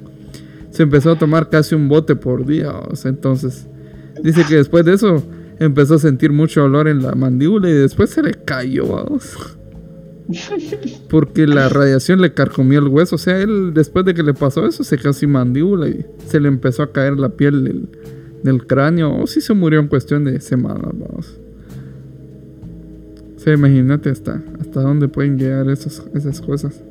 [0.71, 2.73] se empezó a tomar casi un bote por día.
[3.05, 3.67] entonces,
[4.23, 5.23] dice que después de eso
[5.59, 9.07] empezó a sentir mucho olor en la mandíbula y después se le cayó.
[11.09, 13.17] Porque la radiación le carcomió el hueso.
[13.17, 16.39] O sea, él después de que le pasó eso se quedó sin mandíbula y se
[16.39, 17.89] le empezó a caer la piel
[18.43, 19.17] del, cráneo.
[19.17, 21.37] O si se murió en cuestión de semanas, vamos.
[23.43, 26.83] Sea, imagínate hasta, hasta dónde pueden llegar esas, esas cosas.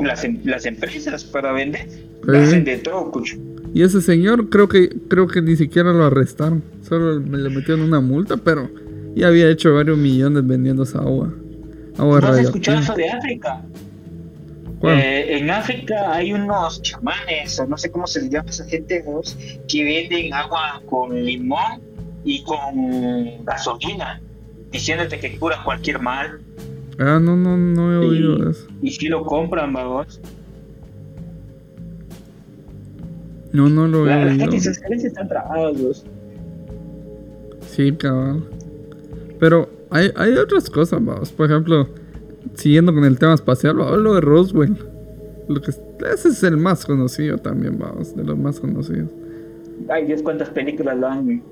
[0.00, 1.86] Las, em, las empresas para vender
[2.26, 3.36] hacen de todo, cucho.
[3.72, 6.64] Y ese señor creo que creo que ni siquiera lo arrestaron.
[6.82, 8.68] Solo le metieron una multa, pero
[9.14, 11.32] ya había hecho varios millones vendiendo esa agua.
[11.98, 13.62] agua ¿No has escuchado eso de África?
[14.82, 18.64] Eh, en África hay unos chamanes, o no sé cómo se les llama a esa
[18.64, 19.04] gente,
[19.68, 21.80] que venden agua con limón
[22.24, 24.20] y con gasolina,
[24.72, 26.40] diciéndote que cura cualquier mal.
[26.98, 28.66] Ah, no, no, no he oído eso.
[28.80, 30.20] Y si lo compran, vamos.
[33.52, 34.46] No, no lo he oído.
[34.46, 36.04] Las están trabados.
[37.68, 38.42] Sí, cabal.
[39.38, 41.30] Pero hay, hay otras cosas, vamos.
[41.32, 41.88] Por ejemplo,
[42.54, 44.76] siguiendo con el tema espacial, vamos, lo de Roswell.
[45.48, 49.10] Lo que, ese es el más conocido también, vamos, de los más conocidos.
[49.88, 51.42] Ay, Dios, cuántas películas lo han,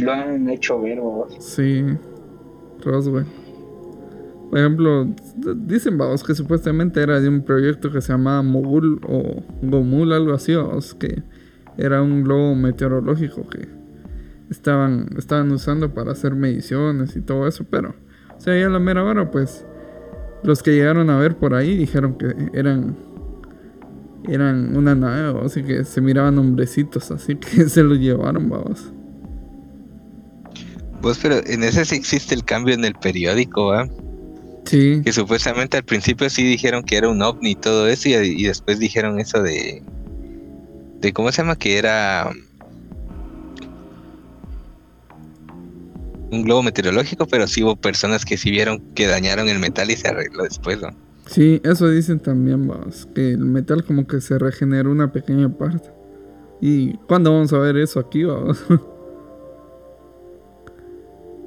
[0.00, 1.36] lo han hecho ver, vamos.
[1.40, 1.84] Sí,
[2.82, 3.26] Roswell.
[4.50, 5.08] Por ejemplo,
[5.56, 10.32] dicen, vamos, que supuestamente era de un proyecto que se llamaba Mogul o Gomul, algo
[10.32, 11.22] así, vamos, que
[11.76, 13.68] era un globo meteorológico que
[14.48, 17.96] estaban, estaban usando para hacer mediciones y todo eso, pero,
[18.36, 19.66] o sea, ya la mera hora, pues,
[20.44, 22.96] los que llegaron a ver por ahí dijeron que eran,
[24.28, 28.92] eran una nave, así que se miraban hombrecitos, así que se los llevaron, vamos.
[31.00, 33.88] Pues, pero en ese sí existe el cambio en el periódico, ¿va?
[34.64, 35.00] Sí.
[35.04, 38.44] Que supuestamente al principio sí dijeron que era un ovni y todo eso, y, y
[38.44, 39.82] después dijeron eso de.
[41.00, 41.56] de ¿Cómo se llama?
[41.56, 42.30] Que era
[46.30, 49.96] un globo meteorológico, pero sí hubo personas que sí vieron que dañaron el metal y
[49.96, 50.90] se arregló después, ¿no?
[51.26, 55.90] Sí, eso dicen también, vamos, que el metal como que se regeneró una pequeña parte.
[56.60, 58.64] ¿Y cuándo vamos a ver eso aquí, vamos?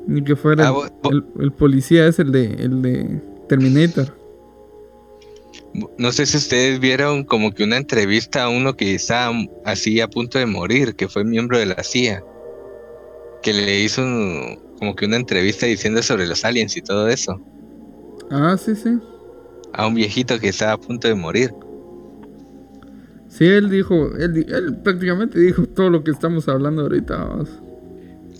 [0.08, 0.90] Ni que fuera ah,
[1.40, 4.18] el, policía es el de, el de Terminator.
[5.98, 9.36] No sé si ustedes vieron como que una entrevista a uno que estaba
[9.66, 12.24] así a punto de morir, que fue miembro de la CIA,
[13.44, 17.40] que le hizo un, como que una entrevista diciendo sobre los aliens y todo eso.
[18.32, 18.98] Ah, sí, sí.
[19.74, 21.54] A un viejito que estaba a punto de morir.
[23.28, 27.46] Sí, él dijo, él, prácticamente dijo todo lo que estamos hablando ahorita.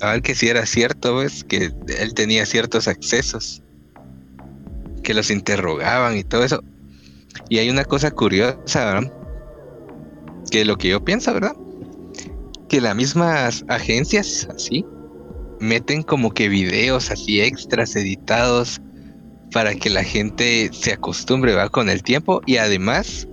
[0.01, 3.62] A ver que si era cierto, pues, que él tenía ciertos accesos,
[5.03, 6.63] que los interrogaban y todo eso.
[7.49, 9.13] Y hay una cosa curiosa, ¿verdad?
[10.51, 11.55] Que lo que yo pienso, ¿verdad?
[12.69, 14.85] Que las mismas agencias, así,
[15.59, 18.81] meten como que videos así extras editados
[19.51, 23.27] para que la gente se acostumbre va con el tiempo y además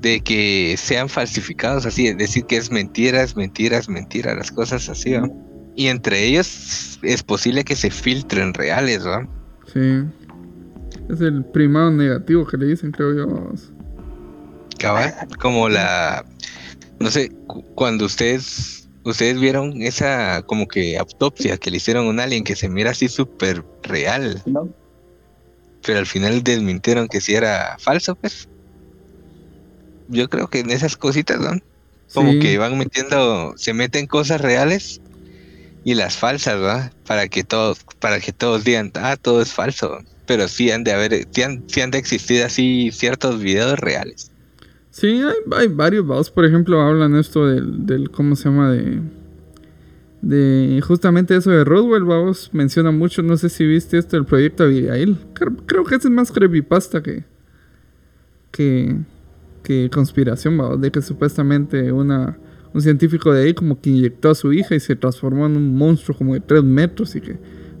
[0.00, 5.14] de que sean falsificados así, es decir que es mentiras, mentiras, mentiras, las cosas así,
[5.76, 9.26] Y entre ellos es posible que se filtren reales, ¿va?
[9.72, 10.04] Sí.
[11.08, 13.52] Es el primado negativo que le dicen, creo yo.
[14.78, 16.24] Cabal, como la
[17.00, 17.32] no sé,
[17.74, 22.54] cuando ustedes ustedes vieron esa como que autopsia que le hicieron a un alien que
[22.54, 24.42] se mira así súper real.
[25.82, 28.48] Pero al final desmintieron que si era falso, pues.
[30.08, 31.58] Yo creo que en esas cositas, ¿no?
[32.12, 35.00] Como que van metiendo, se meten cosas reales
[35.84, 36.92] y las falsas, ¿va?
[37.06, 39.98] Para que todos, para que todos digan, ah, todo es falso.
[40.26, 44.30] Pero sí han de haber, sí han, sí han de existir así ciertos videos reales.
[44.90, 45.22] Sí,
[45.56, 48.72] hay, varios, vamos, por ejemplo, hablan esto del, del, ¿cómo se llama?
[48.72, 49.00] De,
[50.20, 54.64] de justamente eso de Roswell, vamos, menciona mucho, no sé si viste esto, el proyecto
[54.64, 55.16] Abigail.
[55.66, 57.24] Creo, que es más creepypasta que,
[58.50, 58.96] que,
[59.62, 62.36] que conspiración, vamos, de que supuestamente una,
[62.72, 65.76] un científico de ahí como que inyectó a su hija y se transformó en un
[65.76, 67.38] monstruo como de 3 metros y que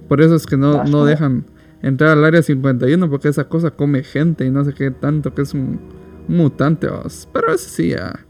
[0.08, 1.44] por eso es que no, no dejan
[1.82, 5.42] entrar al área 51 porque esa cosa come gente y no sé qué tanto, que
[5.42, 5.80] es un
[6.28, 7.28] mutante, vamos.
[7.32, 8.26] Pero ese sí ya.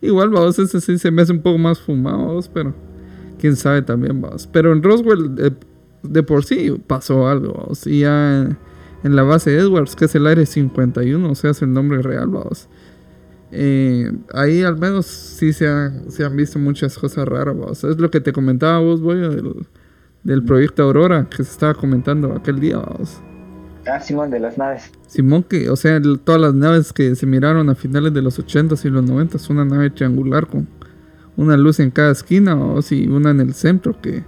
[0.00, 2.74] Igual, vamos, ese sí se me hace un poco más fumado, vamos, pero
[3.38, 4.48] quién sabe también, vamos.
[4.52, 5.34] Pero en Roswell
[6.02, 7.86] de, por sí pasó algo, vamos.
[7.86, 8.56] Y ya
[9.02, 12.02] en, la base de Edwards, que es el área 51, o sea, es el nombre
[12.02, 12.68] real, vamos.
[13.56, 15.66] Eh, ahí al menos sí se,
[16.10, 17.84] se, han visto muchas cosas raras, vamos.
[17.84, 19.66] Es lo que te comentaba vos, voy, del,
[20.24, 22.82] del proyecto Aurora que se estaba comentando aquel día.
[23.86, 24.90] Ah, Simón, de las naves.
[25.06, 28.84] Simón, que, o sea, todas las naves que se miraron a finales de los 80s
[28.86, 30.66] y los 90s, una nave triangular con
[31.36, 34.24] una luz en cada esquina, o si una en el centro que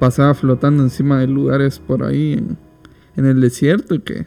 [0.00, 2.58] pasaba flotando encima de lugares por ahí en,
[3.16, 4.26] en el desierto y que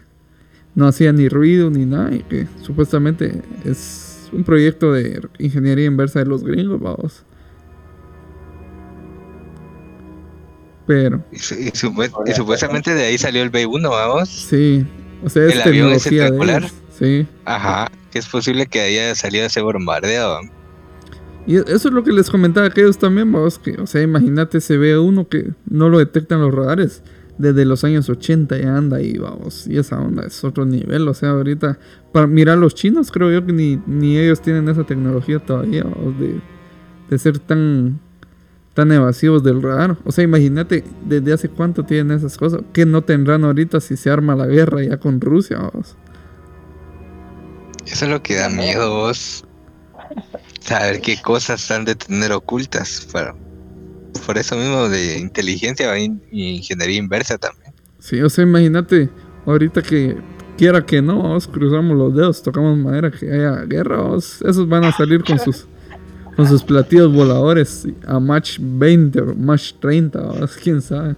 [0.75, 6.19] no hacía ni ruido ni nada y que supuestamente es un proyecto de ingeniería inversa
[6.19, 7.23] de los gringos, vamos.
[10.87, 11.23] Pero.
[11.31, 14.29] Y, supuestamente de ahí salió el B1, vamos.
[14.29, 14.85] Sí.
[15.23, 16.69] O sea, es el avión espectacular.
[16.97, 17.27] Sí.
[17.45, 17.91] Ajá.
[18.11, 20.39] Que es posible que haya salido ese bombardeo.
[21.45, 23.59] Y eso es lo que les comentaba a aquellos también, vamos.
[23.59, 27.03] Que, o sea, imagínate ese B1 que no lo detectan los radares.
[27.37, 29.67] Desde los años 80 ya anda ahí, vamos.
[29.67, 31.07] Y esa onda es otro nivel.
[31.07, 31.77] O sea, ahorita,
[32.11, 36.19] para mirar los chinos, creo yo que ni, ni ellos tienen esa tecnología todavía, vamos,
[36.19, 36.41] de,
[37.09, 37.99] de ser tan
[38.77, 39.97] tan evasivos del radar.
[40.05, 42.61] O sea, imagínate desde hace cuánto tienen esas cosas.
[42.73, 45.95] Que no tendrán ahorita si se arma la guerra ya con Rusia, vos.
[47.87, 49.43] Eso es lo que da miedo, vos.
[50.59, 53.07] Saber qué cosas han de tener ocultas.
[54.19, 57.73] Por eso mismo de inteligencia y ingeniería inversa también.
[57.99, 59.09] Sí, o sea, imagínate
[59.45, 60.17] ahorita que
[60.57, 64.91] quiera que no, vos cruzamos los dedos, tocamos madera, que haya guerra, esos van a
[64.91, 65.67] salir con sus
[66.35, 71.15] con sus platillos voladores a match 20 o match 30, quién sabe.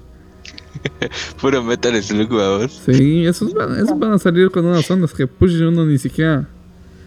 [1.41, 2.81] Puro Metal Slug, vamos.
[2.85, 6.47] Sí, esos van, esos van a salir con unas ondas que push uno ni siquiera.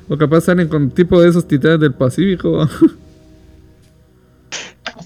[0.09, 2.69] O capaz salen con tipo de esos titanes del Pacífico.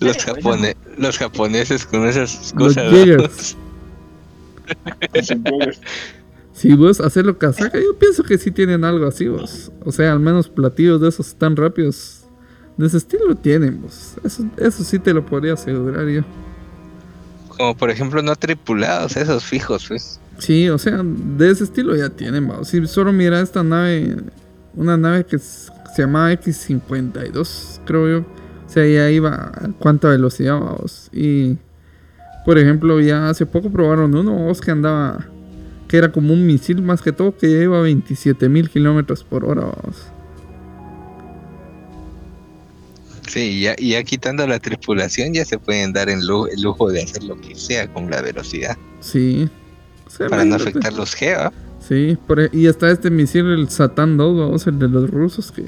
[0.01, 3.57] Los, japone los japoneses con esas cosas.
[6.53, 9.71] si vos hacerlo casaca, yo pienso que sí tienen algo así, vos.
[9.85, 12.23] O sea, al menos platillos de esos tan rápidos
[12.77, 14.15] de ese estilo tienen, vos.
[14.25, 16.23] Eso, eso sí te lo podría asegurar yo.
[17.49, 20.21] Como por ejemplo no tripulados, esos fijos, pues.
[20.39, 22.69] Sí, o sea, de ese estilo ya tienen, vamos.
[22.69, 24.17] Si solo mira esta nave,
[24.75, 28.27] una nave que se llamaba X-52, creo yo.
[28.77, 31.09] Sea, ya iba a cuánta velocidad, vamos.
[31.11, 31.57] Y,
[32.45, 35.27] por ejemplo, ya hace poco probaron uno, que andaba,
[35.89, 39.25] que era como un misil más que todo, que ya iba a 27 mil kilómetros
[39.25, 40.09] por hora, vamos.
[43.27, 47.41] Sí, ya, ya quitando la tripulación ya se pueden dar el lujo, de hacer lo
[47.41, 48.77] que sea con la velocidad.
[49.01, 49.49] Sí.
[50.29, 54.79] para no afectar los G, Sí, e, y está este misil, el Satan 2, el
[54.79, 55.65] de los rusos, que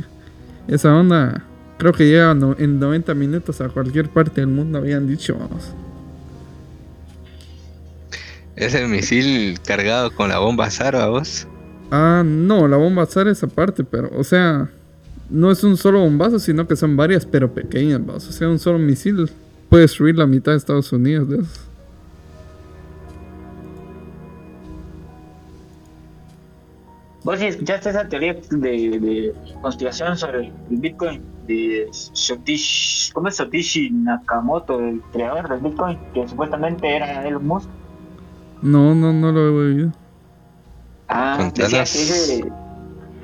[0.66, 1.47] esa onda
[1.78, 5.72] creo que llega en 90 minutos a cualquier parte del mundo, habían dicho, vamos.
[8.56, 11.46] ¿Es el misil cargado con la bomba SAR, vos?
[11.90, 14.68] Ah, no, la bomba SAR es aparte, pero, o sea,
[15.30, 18.78] no es un solo bombazo, sino que son varias, pero pequeñas, O sea, un solo
[18.78, 19.30] misil
[19.68, 21.38] puede destruir la mitad de Estados Unidos de
[27.28, 34.80] ¿Vos escuchaste esa teoría de, conspiración sobre el Bitcoin de Satoshi, ¿cómo es Satoshi Nakamoto,
[34.80, 37.68] el creador del Bitcoin, que supuestamente era Elon Musk?
[38.62, 39.92] No, no, no lo he oído.
[41.08, 42.50] Ah, decía que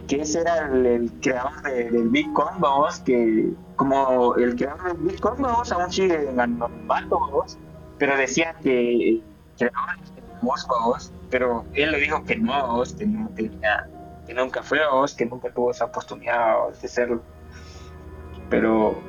[0.07, 5.73] que ese era el, creador del Bitcoin, vamos, que como el creador del Bitcoin, vamos,
[5.73, 7.57] aún sigue en anonimato, vamos,
[7.97, 9.23] pero decía que
[9.57, 9.97] creador
[10.43, 13.88] vos, vamos, pero él le dijo que no, vamos, que no tenía,
[14.27, 17.23] que nunca fue, vamos, que nunca tuvo esa oportunidad de serlo.
[18.51, 19.01] Pero,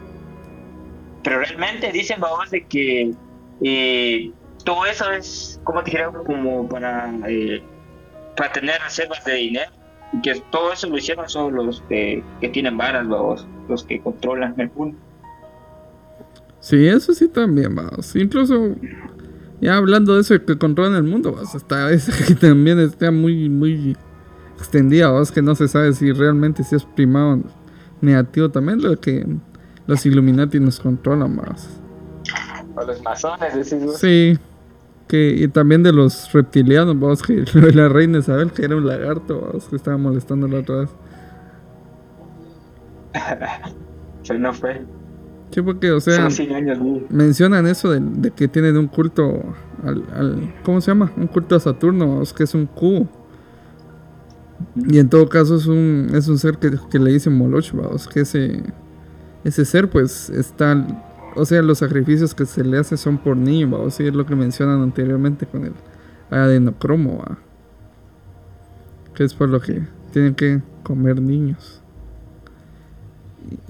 [1.24, 3.14] pero realmente dicen, vamos, de que
[3.62, 4.32] eh,
[4.64, 7.64] todo eso es, como te dijera, como para, eh,
[8.36, 9.72] para tener reservas de dinero
[10.24, 12.24] que todo eso lo hicieron solo los que,
[12.54, 14.98] tienen varas, los, los que controlan el mundo.
[16.60, 18.16] Sí, eso sí también, vamos.
[18.16, 18.76] Incluso,
[19.62, 23.50] ya hablando de eso que controlan el mundo, vas hasta esa que también está muy,
[23.50, 23.96] muy
[24.58, 27.40] extendida, vamos, que no se sabe si realmente si es primado
[28.02, 29.26] negativo también, lo que
[29.88, 31.70] los Illuminati nos controlan más.
[32.76, 34.38] O los masones, decís Sí.
[35.08, 39.40] Que, y también de los reptilianos, vamos, que la reina Isabel, que era un lagarto,
[39.42, 40.90] vamos, que estaba molestando la otra vez.
[44.40, 44.82] no fue.
[45.52, 46.28] Sí, porque, o sea,
[47.10, 49.42] mencionan eso de, que tienen un culto
[49.84, 51.12] al, al, ¿Cómo se llama?
[51.16, 53.08] Un culto a Saturno, vamos, que es un cubo.
[54.88, 58.08] Y en todo caso es un, es un ser que, que le dicen Moloch, vamos,
[58.08, 58.64] que ese,
[59.44, 60.86] ese ser, pues, está
[61.36, 64.26] o sea, los sacrificios que se le hace son por niños, o sea, es lo
[64.26, 65.74] que mencionan anteriormente con el
[66.32, 67.38] adenocromo, ¿va?
[69.14, 71.82] que es por lo que tienen que comer niños.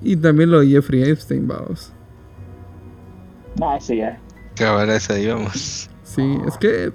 [0.01, 1.91] Y, también lo de Jeffrey Epstein, vamos.
[3.61, 4.19] Ah, sí, ya.
[4.65, 5.89] ahora eso íbamos.
[6.03, 6.93] Sí, es que.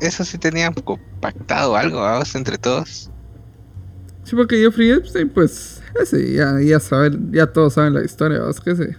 [0.00, 0.74] Eso sí tenían
[1.20, 3.10] pactado algo, vamos, entre todos.
[4.24, 8.60] Sí, porque Jeffrey Epstein, pues ese ya, ya, saben, ya todos saben la historia, ¿vas?
[8.60, 8.96] que ese,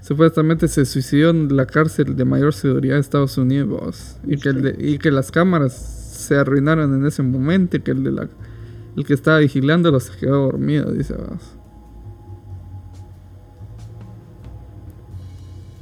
[0.00, 4.98] supuestamente se suicidó en la cárcel de mayor seguridad de Estados Unidos y que, y
[4.98, 8.28] que las cámaras se arruinaron en ese momento y que el, de la,
[8.96, 11.56] el que estaba vigilándolo se quedó dormido, dice vos.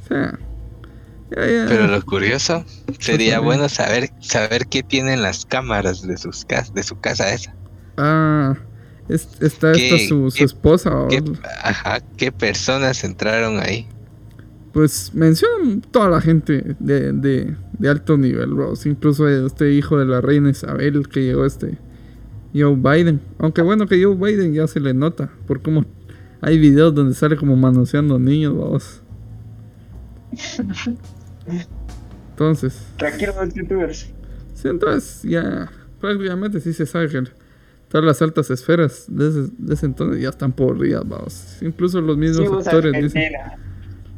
[0.03, 0.39] O sea,
[1.29, 2.63] Pero lo curioso
[2.99, 7.53] sería bueno saber saber qué tienen las cámaras de sus de su casa esa.
[7.97, 8.55] Ah,
[9.09, 11.07] está esta su, su esposa.
[11.63, 13.87] ajá, ¿qué personas entraron ahí?
[14.71, 18.51] Pues mencionan toda la gente de, de, de alto nivel,
[18.85, 21.77] Incluso este hijo de la reina Isabel que llegó este
[22.53, 23.21] Joe Biden.
[23.39, 25.31] Aunque bueno que Joe Biden ya se le nota.
[25.47, 25.85] Por cómo
[26.41, 29.01] hay videos donde sale como manoseando niños, vamos.
[32.31, 32.79] Entonces.
[32.97, 34.09] Tranquilo, youtubers.
[34.53, 35.69] Sí, entonces ya
[35.99, 37.23] prácticamente sí se sabe que
[37.89, 41.57] todas las altas esferas de ese, entonces ya están podridas, vamos.
[41.61, 43.33] Incluso los mismos actores dicen.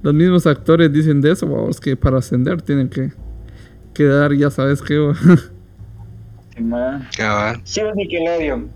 [0.02, 3.12] Los mismos actores dicen de eso, vamos, que para ascender tienen que
[3.94, 5.14] quedar, ya sabes qué.
[7.64, 8.70] Sí, Nickelodeon.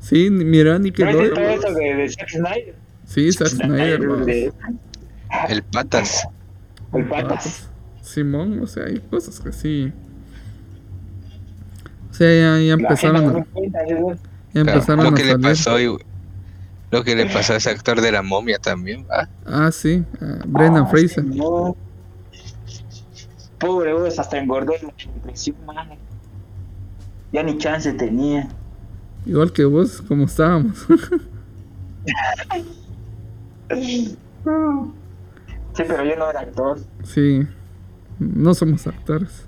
[0.00, 1.34] Sí, mira Nickelodeon.
[1.34, 2.74] todo eso de, de Zack Snyder?
[3.06, 4.00] Sí, Zack Snyder,
[5.48, 6.28] El patas.
[6.92, 7.70] El patas.
[8.06, 9.92] Simón, o sea, hay cosas que sí.
[12.10, 13.46] O sea, ya, ya empezaron a.
[14.54, 15.76] Ya empezaron lo que le pasó
[16.92, 19.28] lo que le pasó a ese actor de la momia también, ¿va?
[19.44, 20.04] Ah, sí,
[20.46, 21.24] Brendan ah, Fraser.
[23.58, 25.56] Pobre vos, hasta engordó la impresión,
[27.32, 28.48] Ya ni chance tenía.
[29.26, 30.86] Igual que vos, como estábamos.
[33.74, 34.16] sí,
[35.74, 36.78] pero yo no era actor.
[37.02, 37.44] Sí,
[38.18, 39.46] no somos actores.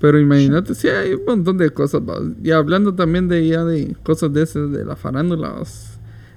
[0.00, 2.02] Pero imagínate, sí hay un montón de cosas,
[2.42, 5.56] y hablando también de ya de cosas de esas, de la farándula,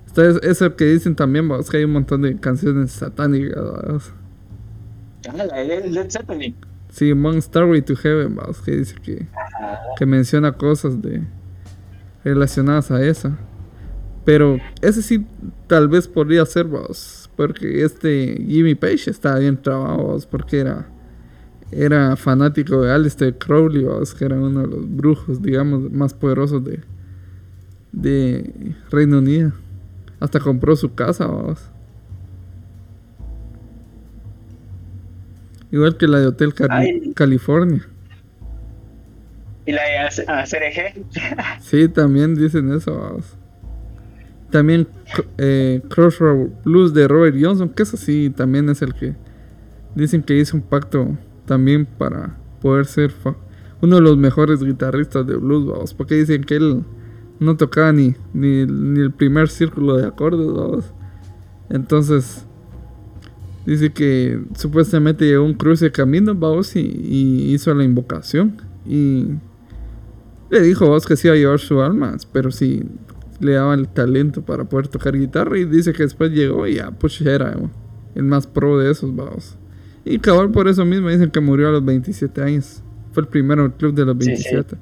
[0.08, 4.12] Está eso que dicen también, que hay un montón de canciones satánicas,
[5.30, 6.56] Ah, la Led Zeppelin.
[6.90, 9.28] Sí, Mon Starway to Heaven, que dice que,
[9.98, 11.24] que menciona cosas de
[12.24, 13.38] relacionadas a esa.
[14.26, 15.26] Pero ese sí
[15.68, 20.86] tal vez podría ser, vos, porque este Jimmy Page estaba bien trabado, porque era
[21.72, 26.64] era fanático de Alistair Crowley, vos, que era uno de los brujos, digamos, más poderosos
[26.64, 26.82] de,
[27.94, 29.54] de Reino Unido.
[30.20, 31.68] Hasta compró su casa, vamos.
[35.72, 36.54] Igual que la de Hotel
[37.16, 37.88] California.
[39.66, 41.06] ¿Y la de ACRG?
[41.62, 42.96] sí, también dicen eso.
[42.96, 43.41] Vamos.
[44.52, 44.88] También
[45.38, 49.16] eh, Crossroad Blues de Robert Johnson, que es así, también es el que
[49.96, 53.14] dicen que hizo un pacto también para poder ser
[53.82, 56.84] uno de los mejores guitarristas de blues, vamos, porque dicen que él
[57.40, 60.86] no tocaba ni, ni, el primer círculo de acordes, vamos.
[61.70, 62.46] Entonces,
[63.66, 68.58] dice que supuestamente llegó un cruce de camino, vamos, y, hizo la invocación.
[68.86, 69.26] Y
[70.52, 72.84] le dijo, vos, que sí iba a llevar su alma, pero sí
[73.42, 75.58] le daba el talento para poder tocar guitarra.
[75.58, 77.56] Y dice que después llegó y ya, pues era
[78.16, 79.58] el más pro de esos, vamos.
[80.06, 82.82] Y cabal por eso mismo dicen que murió a los 27 años.
[83.12, 84.78] Fue el primero del club de los 27.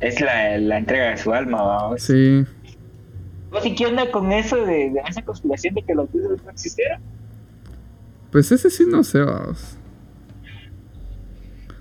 [0.00, 2.02] Es la, la, entrega de su alma, vamos.
[2.02, 2.44] Sí.
[3.64, 7.00] ¿Y qué onda con eso de, esa conspiración de que los Beatles no existieron?
[8.30, 9.78] Pues ese sí no sé, vamos.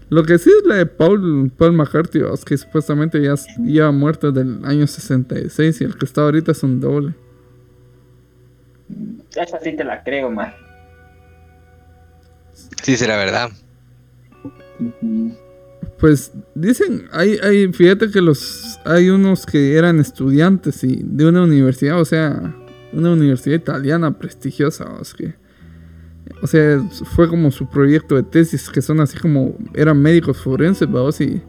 [0.09, 4.63] Lo que sí es la de Paul, Paul McCarthy, que supuestamente ya lleva muerto del
[4.63, 7.15] año 66 y el que está ahorita es un doble.
[9.35, 10.53] Esa sí te la creo, man.
[12.83, 13.49] Sí, la verdad.
[15.99, 21.43] Pues dicen, hay, hay, fíjate que los, hay unos que eran estudiantes y de una
[21.43, 22.53] universidad, o sea,
[22.93, 25.44] una universidad italiana prestigiosa, o sea, que,
[26.41, 26.80] o sea,
[27.15, 31.41] fue como su proyecto de tesis, que son así como, eran médicos forenses, vamos, y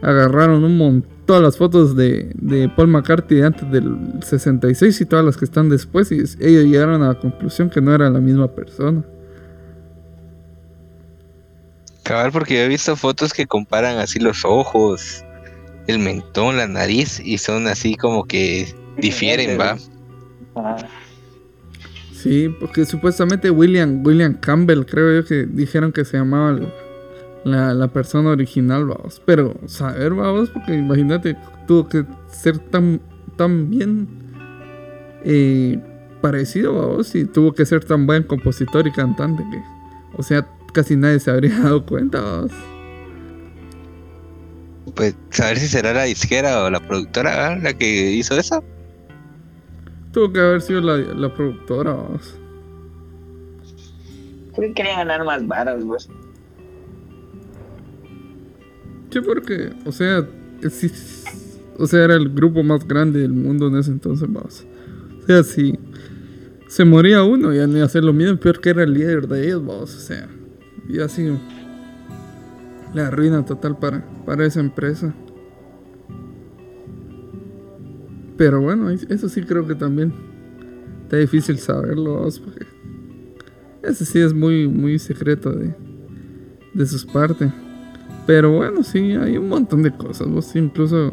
[0.00, 5.24] agarraron un montón, todas las fotos de, de Paul McCartney antes del 66 y todas
[5.24, 8.48] las que están después, y ellos llegaron a la conclusión que no era la misma
[8.48, 9.04] persona.
[12.02, 15.24] Cabal, porque yo he visto fotos que comparan así los ojos,
[15.86, 19.76] el mentón, la nariz, y son así como que difieren, ¿va?
[22.22, 26.56] Sí, porque supuestamente William, William Campbell, creo yo que dijeron que se llamaba
[27.42, 29.20] la, persona original, vamos.
[29.26, 33.00] Pero saber, vamos, porque imagínate, tuvo que ser tan,
[33.36, 34.06] tan bien
[35.24, 35.80] eh,
[36.20, 39.60] parecido, vamos, y tuvo que ser tan buen compositor y cantante que,
[40.16, 42.46] o sea, casi nadie se habría dado cuenta.
[44.94, 48.62] Pues saber si será la disquera o la productora la que hizo eso.
[50.12, 52.38] Tuvo que haber sido la, la productora, vamos.
[54.54, 56.08] ¿Por qué querían ganar más varas, vos?
[59.10, 60.26] Sí, porque, o sea,
[61.78, 64.66] o sea, era el grupo más grande del mundo en ese entonces, vamos.
[65.22, 65.78] O sea, si
[66.68, 69.64] se moría uno, ya ni hacer lo mismo, peor que era el líder de ellos,
[69.64, 69.94] vamos.
[69.94, 70.28] O sea,
[70.88, 71.30] y así
[72.94, 75.14] la ruina total para, para esa empresa.
[78.42, 80.12] Pero bueno, eso sí creo que también
[81.04, 82.66] está difícil saberlo, porque
[83.84, 85.72] ese sí es muy, muy secreto de,
[86.74, 87.52] de sus partes.
[88.26, 90.26] Pero bueno, sí, hay un montón de cosas.
[90.26, 91.12] Vos incluso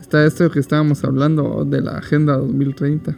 [0.00, 3.16] está esto que estábamos hablando de la Agenda 2030.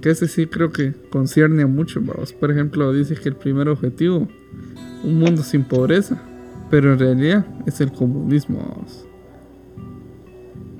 [0.00, 2.02] Que ese sí creo que concierne a mucho.
[2.40, 4.26] Por ejemplo, dice que el primer objetivo,
[5.04, 6.20] un mundo sin pobreza.
[6.68, 8.84] Pero en realidad es el comunismo.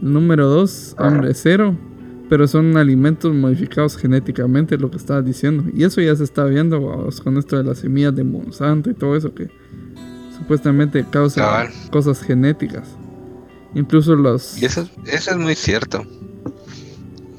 [0.01, 1.77] Número dos, hambre cero
[2.31, 5.65] pero son alimentos modificados genéticamente, lo que estabas diciendo.
[5.75, 9.17] Y eso ya se está viendo con esto de las semillas de Monsanto y todo
[9.17, 9.51] eso que
[10.39, 12.87] supuestamente causa cosas genéticas.
[13.75, 14.63] Incluso los...
[14.63, 16.07] Y eso, eso es muy cierto.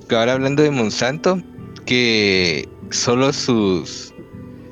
[0.09, 1.41] Que ahora hablando de Monsanto,
[1.85, 4.13] que solo sus...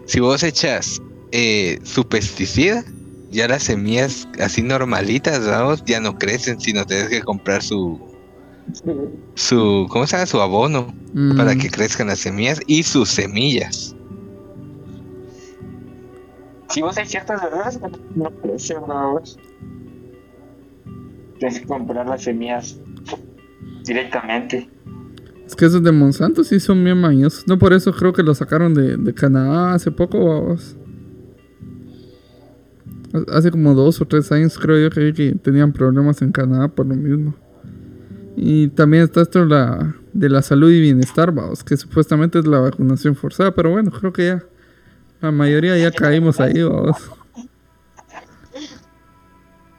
[0.05, 2.83] Si vos echas eh, su pesticida,
[3.31, 8.09] ya las semillas así normalitas, vamos, ya no crecen, sino tienes que comprar su
[9.33, 10.25] su, ¿cómo se llama?
[10.25, 10.93] Su abono
[11.35, 11.59] para mm.
[11.59, 13.95] que crezcan las semillas y sus semillas.
[16.69, 17.79] Si vos hay ciertas verduras
[18.15, 18.77] no crecen,
[21.39, 22.79] Tienes que comprar las semillas
[23.85, 24.69] directamente.
[25.47, 27.47] Es que esos de Monsanto sí son bien mañosos.
[27.47, 30.78] No por eso creo que lo sacaron de, de Canadá hace poco, vamos.
[33.31, 36.85] Hace como dos o tres años creo yo que, que tenían problemas en Canadá por
[36.85, 37.35] lo mismo.
[38.35, 42.59] Y también está esto la, de la salud y bienestar, vamos, que supuestamente es la
[42.59, 44.43] vacunación forzada, pero bueno, creo que ya
[45.21, 46.95] la mayoría ya caímos ahí, vamos.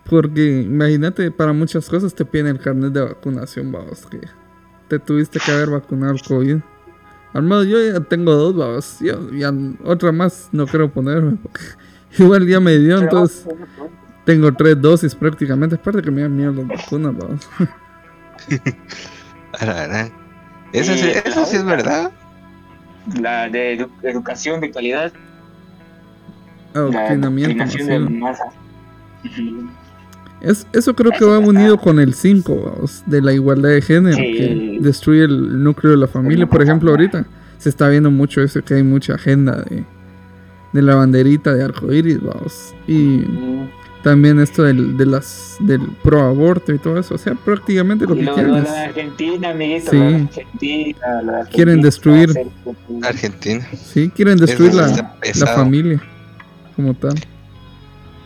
[0.09, 4.21] Porque imagínate, para muchas cosas te piden el carnet de vacunación, vamos, que
[4.89, 6.59] te tuviste que haber vacunado el COVID.
[7.33, 9.55] Al menos yo ya tengo dos, vamos, yo ya
[9.85, 11.61] otra más no quiero ponerme, porque
[12.19, 13.47] igual ya me dio, entonces
[14.25, 17.49] tengo tres dosis prácticamente, aparte que me dan miedo las vacunas, vamos.
[20.73, 22.13] Eso, sí, eso sí es verdad.
[23.21, 25.13] La de educación de calidad.
[26.75, 27.65] Adoctrinamiento
[30.41, 34.79] Es, eso creo que va unido con el 5 de la igualdad de género, que
[34.81, 36.47] destruye el núcleo de la familia.
[36.47, 37.27] Por ejemplo, ahorita
[37.59, 39.85] se está viendo mucho eso, que hay mucha agenda de,
[40.73, 42.75] de la banderita de arcoíris, vamos.
[42.87, 43.25] Y
[44.03, 47.15] también esto del, de las, del pro aborto y todo eso.
[47.15, 48.69] O sea, prácticamente lo que quieren es.
[48.69, 49.99] Argentina, amiguito, sí.
[49.99, 52.31] Argentina, quieren destruir.
[53.03, 53.67] Argentina.
[53.75, 56.03] Sí, quieren destruir la, la, familia
[56.77, 57.15] como tal.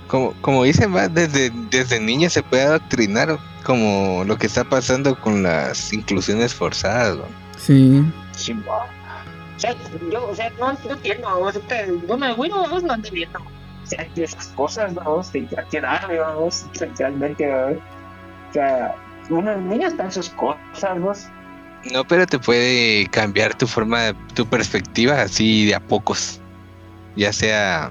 [0.07, 5.19] Como, como dicen, va, desde, desde niña se puede adoctrinar, como lo que está pasando
[5.21, 7.17] con las inclusiones forzadas.
[7.17, 7.25] ¿no?
[7.57, 8.05] Sí.
[8.33, 9.04] sí o
[9.65, 9.77] sea,
[10.11, 13.39] yo, o sea, no, entiendo, o sea, bueno, bueno, vamos no viendo
[13.85, 17.79] o sea, esas cosas, vamos, de quedar, vamos, esencialmente, ¿no?
[18.49, 18.95] O sea,
[19.29, 21.27] uno niño está en sus cosas, vos.
[21.93, 26.41] No, pero te puede cambiar tu forma, tu perspectiva así de a pocos.
[27.15, 27.91] Ya sea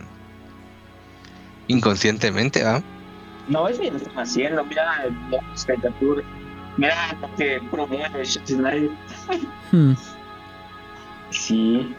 [1.68, 2.82] inconscientemente, ¿va?
[3.48, 4.66] No, es bien, están haciendo.
[4.66, 6.26] Mira las caricaturas.
[6.78, 8.90] Mira lo que promueve Snyder.
[11.34, 11.94] Sí.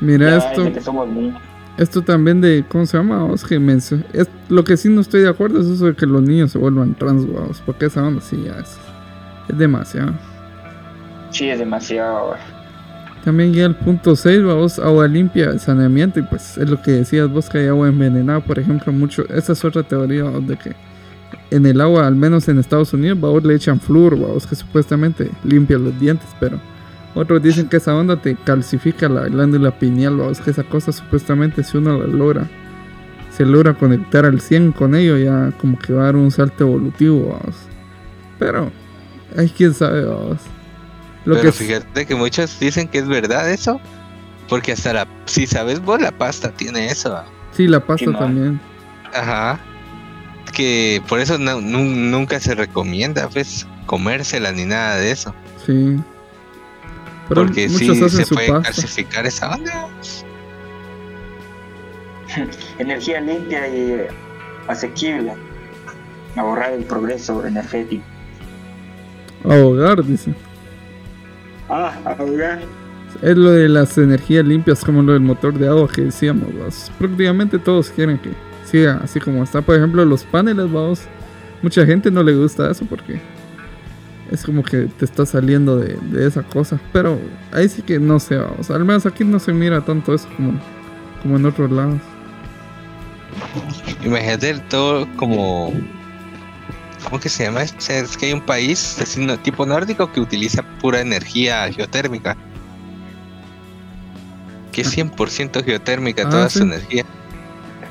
[0.00, 0.72] Mira esto.
[0.72, 1.40] Que somos niños.
[1.78, 3.28] Esto también de, ¿cómo se llama?
[3.34, 6.58] Es, lo que sí no estoy de acuerdo es eso de que los niños se
[6.58, 7.26] vuelvan trans,
[7.66, 8.78] porque esa onda sí ya es,
[9.48, 10.14] es demasiado.
[11.30, 12.34] Sí, es demasiado.
[13.24, 17.28] También llega el punto 6, vamos, agua limpia, saneamiento, y pues es lo que decías
[17.28, 20.74] vos que hay agua envenenada, por ejemplo, mucho, esa es otra teoría de que
[21.50, 25.30] en el agua, al menos en Estados Unidos, vamos, le echan flúor, vamos, que supuestamente
[25.44, 26.58] limpia los dientes, pero
[27.16, 31.64] otros dicen que esa onda te calcifica la glándula pineal, es que esa cosa supuestamente
[31.64, 32.46] si uno la logra,
[33.34, 36.64] se logra conectar al 100 con ello, ya como que va a dar un salto
[36.64, 37.56] evolutivo, vamos.
[38.38, 38.70] Pero,
[39.36, 40.38] hay quien sabe, vamos.
[41.24, 43.80] Lo Pero que fíjate que muchos dicen que es verdad eso,
[44.48, 47.18] porque hasta la, si sabes vos, la pasta tiene eso.
[47.52, 48.60] Sí, la pasta también.
[49.14, 49.58] Ajá.
[50.52, 55.34] Que por eso nunca se recomienda, pues, comérsela ni nada de eso.
[55.64, 55.96] Sí.
[57.28, 59.88] Porque si se puede clasificar esa banda.
[62.78, 64.06] Energía limpia y
[64.68, 65.34] asequible.
[66.36, 68.04] Ahorrar el progreso energético.
[69.44, 70.34] Ahogar, dice.
[71.68, 72.60] Ah, ahogar.
[73.22, 76.90] Es lo de las energías limpias, como lo del motor de agua que decíamos.
[76.98, 78.30] Prácticamente todos quieren que
[78.64, 79.62] siga así como está.
[79.62, 81.02] Por ejemplo, los paneles, vamos.
[81.62, 83.20] Mucha gente no le gusta eso porque
[84.30, 86.80] es como que te está saliendo de, esa cosa.
[86.92, 87.18] Pero
[87.52, 88.70] ahí sí que no sé, vamos.
[88.70, 90.60] Al menos aquí no se mira tanto eso como,
[91.22, 92.00] como en otros lados.
[94.04, 95.72] Imagínate todo como.
[97.04, 97.62] ¿Cómo que se llama?
[97.62, 98.98] Es que hay un país
[99.42, 102.36] tipo nórdico que utiliza pura energía geotérmica.
[104.72, 107.04] Que es 100% geotérmica ah, toda su energía.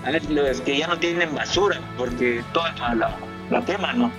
[0.06, 3.16] Es que ya no tienen basura porque toda la,
[3.50, 4.12] la quema, ¿no?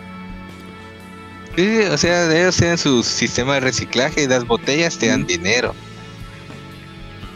[1.56, 5.74] Sí, o sea, ellos tienen su sistema de reciclaje y las botellas te dan dinero.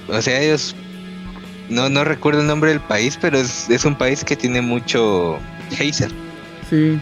[0.09, 0.75] O sea, ellos
[1.71, 5.39] no, no recuerdo el nombre del país, pero es, es un país que tiene mucho
[5.71, 6.11] geyser.
[6.69, 7.01] Sí.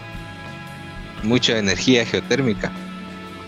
[1.23, 2.71] Mucha energía geotérmica.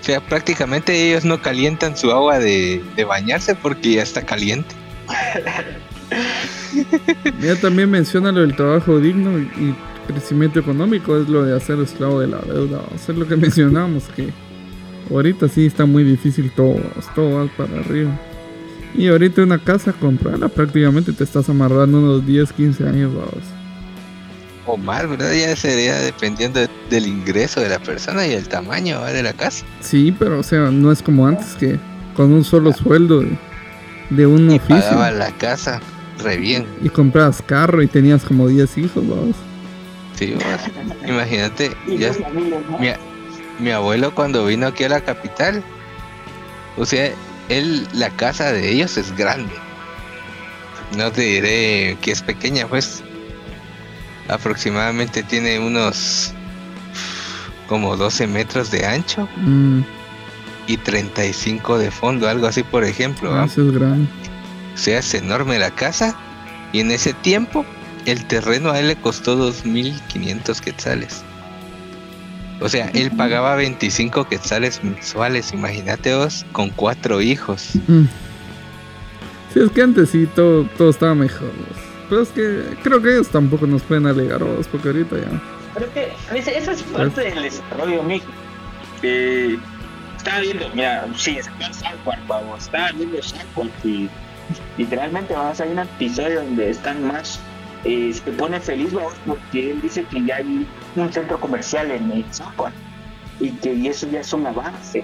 [0.01, 4.73] O sea, prácticamente ellos no calientan su agua de, bañarse porque ya está caliente.
[7.39, 9.75] ya también menciona lo del trabajo digno y
[10.11, 12.79] crecimiento económico, es lo de hacer esclavo de la deuda.
[12.79, 14.29] O lo que mencionamos, que
[15.09, 16.79] ahorita sí está muy difícil todo,
[17.15, 18.11] todo va para arriba.
[18.93, 23.43] Y ahorita una casa, comprarla prácticamente te estás amarrando unos 10, 15 años, vamos.
[24.65, 25.33] O más, ¿verdad?
[25.33, 26.59] Ya sería dependiendo
[26.89, 29.65] del ingreso de la persona y el tamaño de la casa.
[29.79, 31.79] Sí, pero o sea, no es como antes que
[32.15, 33.23] con un solo sueldo
[34.09, 34.75] de, un y oficio.
[34.75, 35.79] Pagaba la casa
[36.23, 36.65] re bien.
[36.83, 39.35] Y comprabas carro y tenías como 10 hijos, vamos.
[40.21, 40.35] Sí,
[41.07, 42.89] imagínate, mi,
[43.57, 45.63] mi abuelo cuando vino aquí a la capital,
[46.77, 47.11] o sea,
[47.49, 49.51] él, la casa de ellos es grande.
[50.95, 53.03] No te diré que es pequeña, pues.
[54.27, 56.33] Aproximadamente tiene unos
[57.67, 59.81] como 12 metros de ancho mm.
[60.67, 63.33] y 35 de fondo, algo así, por ejemplo.
[63.33, 64.07] Ah, eso es grande.
[64.75, 66.15] O sea, es enorme la casa
[66.73, 67.65] y en ese tiempo
[68.05, 71.23] el terreno a él le costó 2.500 quetzales.
[72.59, 77.71] O sea, él pagaba 25 quetzales mensuales, imagínate vos, con cuatro hijos.
[77.87, 78.03] Mm.
[79.53, 81.51] Sí, es que antes sí todo, estaba mejor.
[82.07, 85.41] Pero es que creo que ellos tampoco nos pueden alegar vos, porque ahorita ya.
[85.73, 88.21] Creo que esa es parte del desarrollo mío.
[89.01, 89.57] Eh,
[90.15, 94.07] estaba viendo, mira, sí, está Southpark, vamos, estaba viendo Southpark y
[94.77, 97.39] literalmente vamos a ver un episodio donde están más
[97.83, 98.93] eh, se pone feliz
[99.25, 102.25] porque él dice que ya hay un centro comercial en el
[103.39, 105.03] y que eso ya es un avance.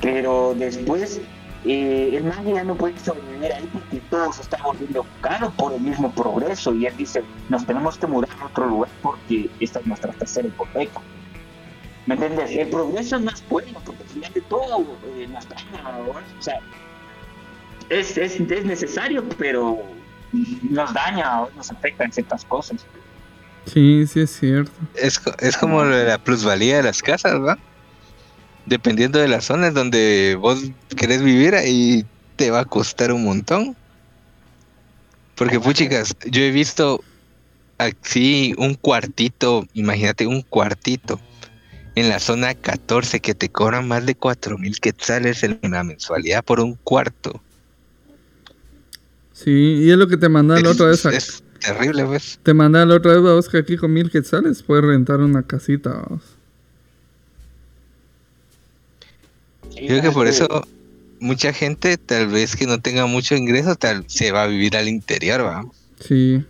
[0.00, 1.20] Pero después
[1.64, 5.72] eh, el man ya no puede sobrevivir ahí porque todo se está volviendo caro por
[5.72, 9.78] el mismo progreso y él dice, nos tenemos que mudar a otro lugar porque esta
[9.78, 11.00] es nuestra tercera hipoteca.
[12.06, 12.50] ¿Me entiendes?
[12.50, 16.60] El progreso es más bueno porque al final de todo eh, nos o sea,
[17.90, 19.82] es, es, es necesario, pero
[20.32, 22.84] nos daña o nos afecta en ciertas cosas.
[23.66, 24.72] Sí, sí es cierto.
[24.94, 27.58] Es, es como la plusvalía de las casas, ¿va?
[28.66, 30.62] Dependiendo de las zonas donde vos
[30.96, 32.04] querés vivir, ahí
[32.36, 33.76] te va a costar un montón.
[35.34, 37.02] Porque, puchicas, yo he visto
[37.78, 41.18] así un cuartito, imagínate un cuartito
[41.94, 46.44] en la zona 14 que te cobran más de 4 mil quetzales en la mensualidad
[46.44, 47.42] por un cuarto.
[49.42, 51.04] Sí, y es lo que te mandaba la otra vez.
[51.06, 52.38] Es terrible, pues.
[52.42, 56.04] Te mandaba la otra vez, vos, que aquí con mil quetzales puedes rentar una casita,
[56.08, 56.22] vos.
[59.70, 60.46] Yo creo que por eso
[61.20, 64.88] mucha gente, tal vez que no tenga mucho ingreso, tal se va a vivir al
[64.88, 65.64] interior, va.
[66.00, 66.44] Sí.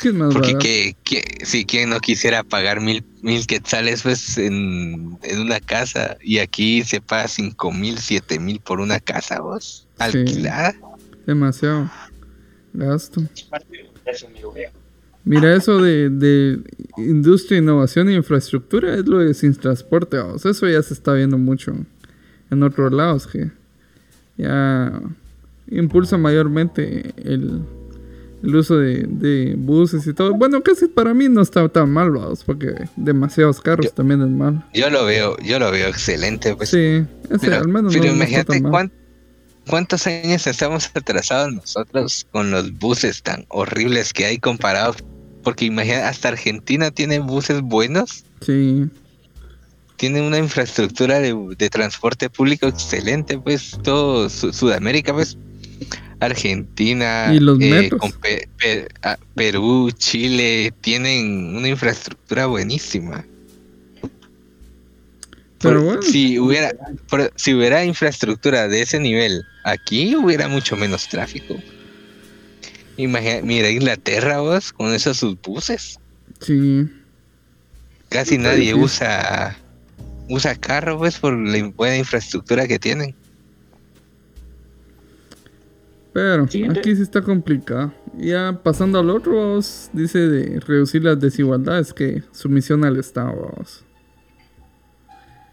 [0.00, 5.60] ¿Qué más Porque que, si quien no quisiera pagar mil, mil quetzales pues en, una
[5.60, 10.74] casa y aquí se paga cinco mil, siete mil por una casa, vos, alquilada.
[11.24, 11.90] Demasiado
[12.76, 13.22] gasto.
[15.24, 16.60] Mira, eso de, de,
[16.98, 20.16] industria, innovación e infraestructura es lo de sin transporte.
[20.36, 21.74] eso ya se está viendo mucho
[22.50, 23.50] en otros lados que
[24.36, 25.00] ya
[25.68, 27.62] impulsa mayormente el,
[28.42, 30.32] uso de, buses y todo.
[30.34, 34.64] Bueno, casi para mí no está tan mal, vamos, porque demasiados carros también es mal.
[34.72, 36.54] Yo lo veo, yo lo veo excelente.
[36.54, 36.68] Pues.
[36.68, 37.04] Sí,
[37.50, 38.94] al menos pero imagínate cuánto
[39.68, 44.96] ¿Cuántos años estamos atrasados nosotros con los buses tan horribles que hay comparados?
[45.42, 48.24] Porque imagina, hasta Argentina tiene buses buenos.
[48.42, 48.86] Sí.
[49.96, 55.36] Tiene una infraestructura de, transporte público excelente, pues todo Sudamérica, pues
[56.20, 57.90] Argentina, ¿Y los eh,
[59.02, 63.24] ah, Perú, Chile, tienen una infraestructura buenísima.
[65.60, 66.02] Pero bueno.
[66.02, 66.72] Si hubiera,
[67.34, 71.56] si hubiera infraestructura de ese nivel, aquí hubiera mucho menos tráfico.
[72.96, 75.98] Imagina, mira Inglaterra, vos, con esos sus buses.
[76.40, 76.88] Sí.
[78.08, 79.56] Casi nadie usa
[80.28, 83.14] usa carro, pues, por la buena infraestructura que tienen.
[86.12, 87.92] Pero aquí sí está complicado.
[88.16, 89.60] Ya pasando al otro,
[89.92, 93.52] dice de reducir las desigualdades, que sumisión al Estado.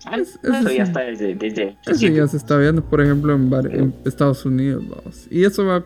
[0.05, 0.39] Vamos.
[0.43, 4.83] Ah, eso ya está desde, eso ya se está viendo, por ejemplo, en, Estados Unidos.
[4.87, 5.27] Vamos.
[5.29, 5.85] Y eso va,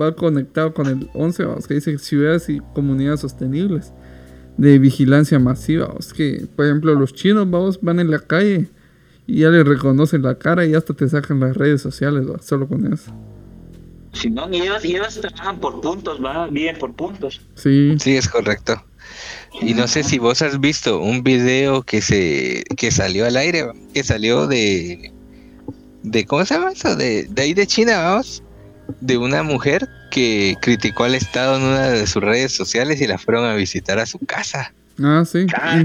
[0.00, 3.92] va conectado con el 11, vamos, que dice ciudades y comunidades sostenibles
[4.56, 5.86] de vigilancia masiva.
[5.86, 6.12] Vamos.
[6.12, 8.68] Que, por ejemplo, los chinos vamos, van en la calle
[9.26, 12.92] y ya les reconocen la cara y hasta te sacan las redes sociales, solo con
[12.92, 13.12] eso.
[14.12, 17.40] Si no, y ellos, trabajan por puntos, va, bien por puntos.
[17.54, 17.96] Sí.
[17.98, 18.74] Sí, es correcto.
[19.60, 23.70] Y no sé si vos has visto un video que se que salió al aire,
[23.94, 25.12] que salió de
[26.02, 26.96] de ¿cómo se llama eso?
[26.96, 28.42] De, de ahí de China, vamos,
[29.00, 33.18] de una mujer que criticó al Estado en una de sus redes sociales y la
[33.18, 34.74] fueron a visitar a su casa.
[35.02, 35.46] Ah, sí.
[35.54, 35.84] Ah,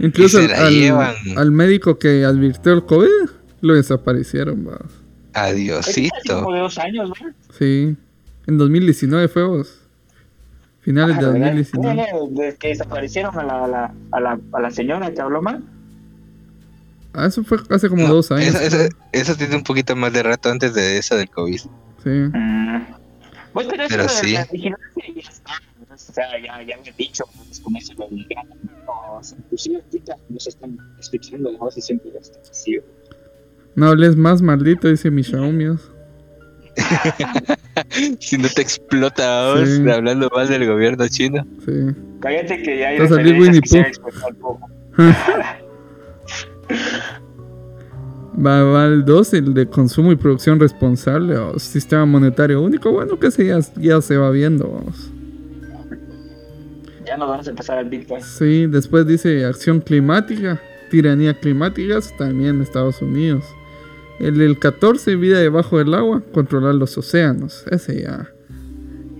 [0.00, 0.90] incluso al,
[1.36, 4.92] al, médico que advirtió el COVID lo desaparecieron, vamos.
[5.34, 6.52] Adiosito.
[6.52, 7.32] de dos años, ¿no?
[7.56, 7.96] Sí.
[8.46, 9.81] En 2019 fue vos.
[10.82, 12.06] Finales de 2019.
[12.30, 15.62] Desde que desaparecieron a la, a la, a la, a la señora que habló mal.
[17.14, 18.54] Ah, eso fue hace como dos años.
[19.12, 21.58] Eso, tiene un poquito más de rato antes de esa del COVID.
[21.58, 22.08] Sí.
[22.08, 22.86] Mm.
[23.52, 24.32] Pues, pero, pero eso sí.
[24.32, 25.52] La vigilancia ya está.
[25.92, 28.56] O sea, ya, ya me he dicho, pues, con eso lo digamos.
[29.38, 31.70] Inclusive ahorita nos están escuchando, ¿no?
[31.70, 32.78] Si siempre está así.
[33.74, 35.66] No hables más, maldito, dice mi Xiaomi.
[38.20, 41.46] si no te explota vos hablando mal del gobierno chino.
[41.64, 41.72] Sí.
[42.20, 42.98] Cállate que ya hay
[48.34, 53.20] Va, va el 2, el de consumo y producción responsable, o sistema monetario único, bueno,
[53.20, 55.10] que se ya, ya se va viendo, vamos.
[57.04, 58.22] Ya nos vamos a empezar al Bitcoin.
[58.22, 60.58] Sí, después dice acción climática,
[60.90, 63.44] tiranía climática, también Estados Unidos.
[64.18, 67.64] El del 14, vida debajo del agua, controlar los océanos.
[67.70, 68.28] Ese ya.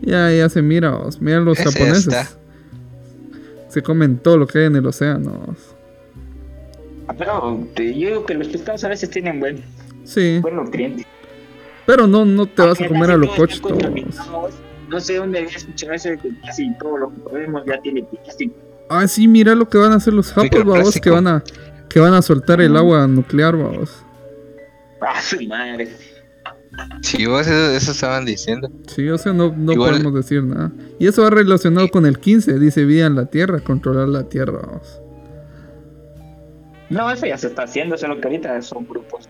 [0.03, 2.37] Ya, ya se mira, mira los japoneses.
[3.69, 5.57] Se comen todo lo que hay en el océano.
[7.09, 9.63] Ah, pero yo digo que los pescados a veces tienen buen,
[10.05, 10.39] sí.
[10.41, 11.07] buen nutriente.
[11.87, 13.61] Pero no, no te vas a comer a los coches
[14.89, 18.05] No sé dónde había escuchado eso de que casi todo lo que comemos ya tiene
[18.05, 18.55] plástico.
[18.89, 21.43] Ah, sí, mira lo que van a hacer los japos, vamos, que van a
[21.89, 24.05] que van a soltar el agua nuclear, vamos.
[25.07, 25.89] Ah, su madre.
[27.03, 28.71] Sí, vos eso, estaban diciendo.
[28.87, 30.73] Sí, o sea, no, no podemos decir nada.
[30.99, 34.61] Y eso va relacionado con el 15, dice vida en la tierra, controlar la tierra.
[34.67, 35.01] Vamos.
[36.89, 39.29] No, eso ya se está haciendo, solo que ahorita son grupos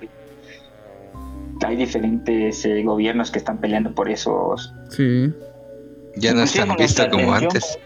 [1.65, 4.73] Hay diferentes eh, gobiernos que están peleando por esos.
[4.91, 5.33] Sí.
[6.17, 7.79] Ya no están vistos como antes.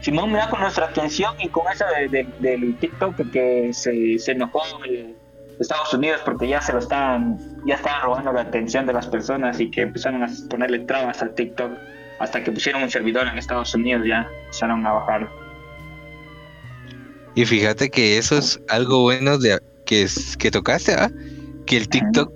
[0.00, 4.62] Simón, mira con nuestra atención y con eso de, del TikTok que se, se enojó
[4.84, 5.14] el,
[5.60, 9.60] Estados Unidos porque ya se lo estaban, ya estaban robando la atención de las personas
[9.60, 11.72] y que empezaron a ponerle trabas al TikTok
[12.18, 15.28] hasta que pusieron un servidor en Estados Unidos ya empezaron a bajar.
[17.34, 20.06] Y fíjate que eso es algo bueno de que,
[20.38, 21.10] que tocaste, ¿ah?
[21.66, 22.32] que el TikTok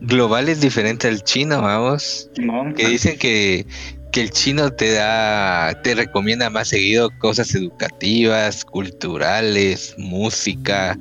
[0.00, 2.30] global es diferente al chino, vamos.
[2.76, 3.66] que dicen que,
[4.12, 10.98] que el chino te da, te recomienda más seguido cosas educativas, culturales, música,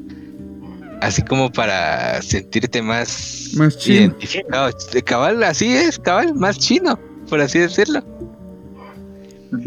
[1.04, 4.72] así como para sentirte más, más identificado.
[5.06, 6.98] Cabal, así es, cabal, más chino,
[7.30, 8.04] por así decirlo.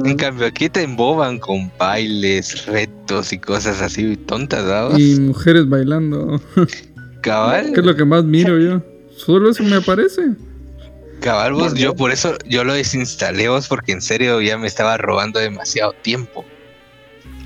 [0.04, 4.98] En cambio, aquí te emboban con bailes, retos y cosas así tontas, ¿verdad?
[4.98, 6.40] Y mujeres bailando.
[7.20, 7.72] Cabal.
[7.72, 8.82] ¿Qué es lo que más miro yo?
[9.16, 10.22] Solo eso me aparece.
[11.20, 14.96] Cabal, vos, yo por eso yo lo desinstalé vos porque en serio ya me estaba
[14.96, 16.44] robando demasiado tiempo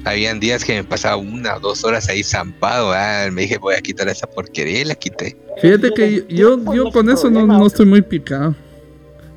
[0.04, 3.74] habían días que me pasaba una o dos horas ahí zampado, ah, me dije voy
[3.74, 5.36] a quitar esa porquería y la quité.
[5.60, 8.54] Fíjate que yo, yo con eso no, no estoy muy picado.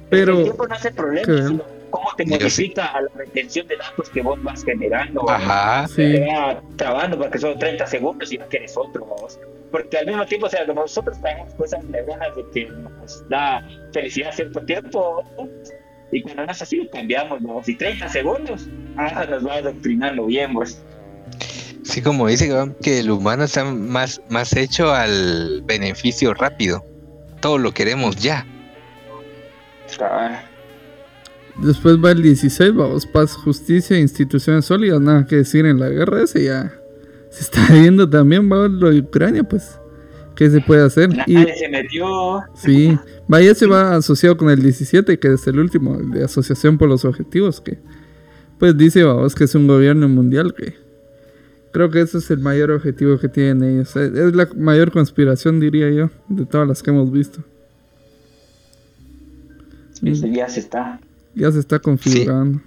[0.09, 0.37] Pero...
[0.37, 4.21] El tiempo no hace problema, sino cómo te modifica a la retención de datos que
[4.21, 5.29] vos vas generando.
[5.29, 5.87] Ajá.
[5.87, 5.95] Sí.
[5.95, 9.07] Te va trabando porque son 30 segundos y no quieres otro.
[9.71, 14.31] Porque al mismo tiempo, o sea, nosotros tenemos cosas neuronas de que nos da felicidad
[14.33, 15.23] cierto tiempo,
[16.13, 17.61] y cuando no es así, cambiamos, ¿no?
[17.63, 20.81] Si 30 segundos, ah, nos va adoctrinando bien, pues.
[21.83, 22.49] Sí, como dice
[22.81, 26.85] que el humano está más, más hecho al beneficio rápido.
[27.41, 28.45] Todo lo queremos ya.
[31.57, 36.23] Después va el 16, vamos, paz, justicia, instituciones sólidas, nada que decir en la guerra,
[36.23, 36.73] ese ya
[37.29, 39.79] se está viendo también, va lo de Ucrania, pues.
[40.35, 41.09] ¿Qué se puede hacer?
[41.27, 42.41] y, se metió.
[42.55, 46.89] Sí, vaya se va asociado con el 17, que es el último, de Asociación por
[46.89, 47.77] los Objetivos, que
[48.57, 50.75] pues dice, vamos, que es un gobierno mundial, que
[51.71, 53.95] creo que ese es el mayor objetivo que tienen ellos.
[53.95, 57.43] Es la mayor conspiración, diría yo, de todas las que hemos visto.
[60.01, 60.99] ya se está.
[61.35, 62.61] Ya se está configurando.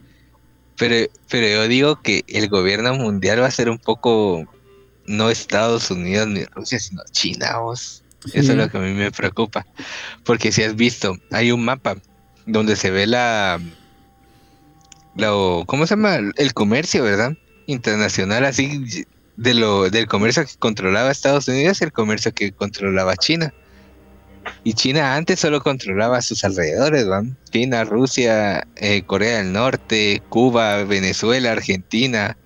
[0.78, 4.44] Pero, pero yo digo que el gobierno mundial va a ser un poco
[5.06, 8.02] no Estados Unidos ni Rusia, sino China, vos.
[8.32, 9.66] Eso es lo que a mí me preocupa.
[10.24, 11.96] Porque si has visto, hay un mapa
[12.46, 13.60] donde se ve la,
[15.16, 16.18] lo, ¿cómo se llama?
[16.36, 17.32] El comercio, ¿verdad?
[17.66, 23.16] Internacional, así de lo del comercio que controlaba Estados Unidos y el comercio que controlaba
[23.16, 23.52] China.
[24.62, 27.36] Y China antes solo controlaba sus alrededores, ¿van?
[27.50, 32.36] China, Rusia, eh, Corea del Norte, Cuba, Venezuela, Argentina,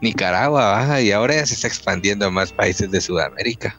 [0.00, 3.78] Nicaragua, y ahora ya se está expandiendo a más países de Sudamérica.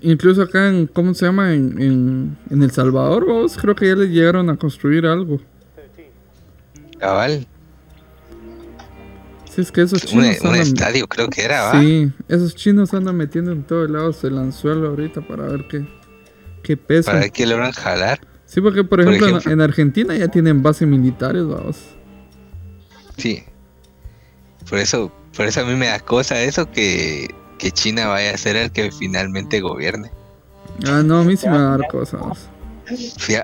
[0.00, 1.52] incluso acá en, ¿cómo se llama?
[1.54, 5.40] En, en, El Salvador, vos creo que ya le llegaron a construir algo.
[6.98, 7.46] Cabal.
[9.54, 10.40] Sí, es que esos chinos.
[10.40, 11.80] Un, estadio creo que era, ¿va?
[11.80, 15.84] Sí, esos chinos andan metiendo en todo el lado el anzuelo ahorita para ver qué,
[16.62, 17.06] qué peso.
[17.06, 18.20] Para ver qué logran jalar.
[18.46, 21.76] Sí, porque por ejemplo, En, Argentina ya tienen bases militares, vamos.
[23.18, 23.44] Sí.
[24.72, 28.38] Por eso, por eso a mí me da cosa eso que, que China vaya a
[28.38, 30.10] ser el que finalmente gobierne.
[30.86, 32.48] Ah, no, a mí sí me da cosas.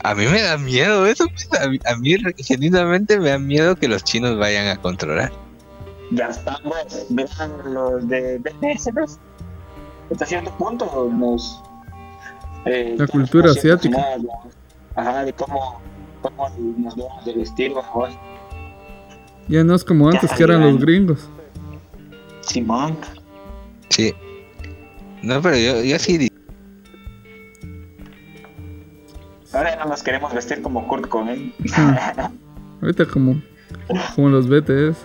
[0.05, 1.27] a mí me da miedo eso.
[1.27, 5.31] Pues, a mí, a mí genuinamente me da miedo que los chinos vayan a controlar.
[6.13, 6.73] Ya estamos,
[7.11, 9.19] vean los de BTS, ¿ves?
[10.11, 11.63] Hasta cierto punto nos...
[12.65, 14.03] Eh, La cultura asiática.
[14.97, 15.79] Ajá, de cómo,
[16.23, 16.49] cómo
[16.79, 18.19] nos vemos del estilo ahora.
[19.49, 21.29] Ya no es como antes, que eran los gringos.
[22.43, 22.97] Simón.
[23.89, 24.15] Sí.
[25.23, 26.31] No, pero yo, yo sí.
[29.53, 31.53] Ahora nada más queremos vestir como Kurt Cobain.
[32.83, 33.41] Ahorita como,
[34.15, 34.99] como los BTS.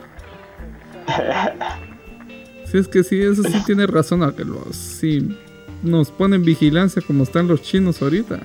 [2.69, 5.35] Si es que sí, eso sí tiene razón a que los sí
[5.83, 8.39] nos ponen vigilancia como están los chinos ahorita.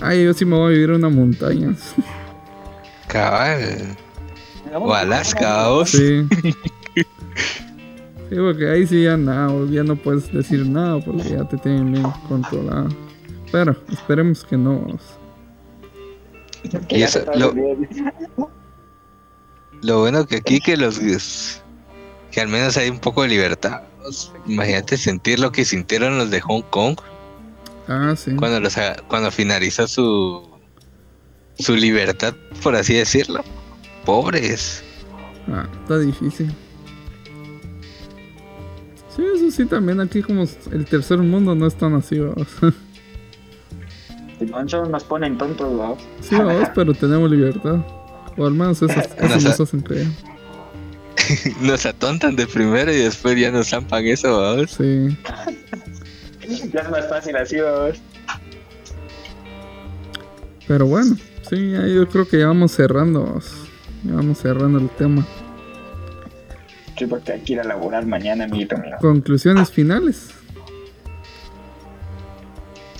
[0.00, 1.74] Ay, yo sí me voy a vivir en una montaña.
[3.08, 3.96] Cabal.
[4.74, 5.86] O Alaska, ¿o?
[5.86, 6.26] Sí.
[6.94, 11.92] sí, porque ahí sí ya nada, ya no puedes decir nada porque ya te tienen
[11.92, 12.88] bien controlado.
[13.52, 14.86] Pero esperemos que no.
[16.88, 17.54] Y eso, lo,
[19.82, 20.98] lo bueno que aquí que los
[22.32, 23.82] que al menos hay un poco de libertad.
[24.46, 26.96] Imagínate sentir lo que sintieron los de Hong Kong.
[27.88, 28.34] Ah, sí.
[28.34, 28.76] Cuando los
[29.08, 30.42] cuando finalizó su
[31.58, 33.44] su libertad, por así decirlo
[34.06, 34.82] pobres.
[35.48, 36.50] Ah, está difícil.
[39.14, 42.48] Sí, eso sí, también aquí como el tercer mundo no es tan así, vamos.
[44.88, 45.98] nos ponen tontos, vamos.
[46.20, 47.84] Sí, vamos, pero tenemos libertad.
[48.36, 50.06] O al menos eso, eso nos, hacen creer.
[51.60, 54.70] nos atontan de primero y después ya nos zampan eso, vamos.
[54.72, 55.16] Sí.
[56.72, 57.96] ya es más fácil así, vamos.
[60.68, 61.16] Pero bueno,
[61.48, 63.24] sí, yo creo que ya vamos cerrando.
[63.24, 63.65] Vamos.
[64.12, 65.26] Vamos cerrando el tema.
[66.98, 70.30] Sí, porque hay que ir a laborar mañana, amiguito Conclusiones finales.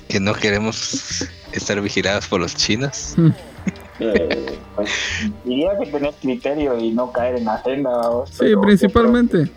[0.07, 3.13] Que no queremos estar vigilados por los chinos.
[3.17, 3.29] Hmm.
[3.99, 4.91] Eh, pues,
[5.43, 5.89] diría que
[6.21, 7.89] criterio y no caer en la agenda.
[8.29, 9.49] Sí, principalmente.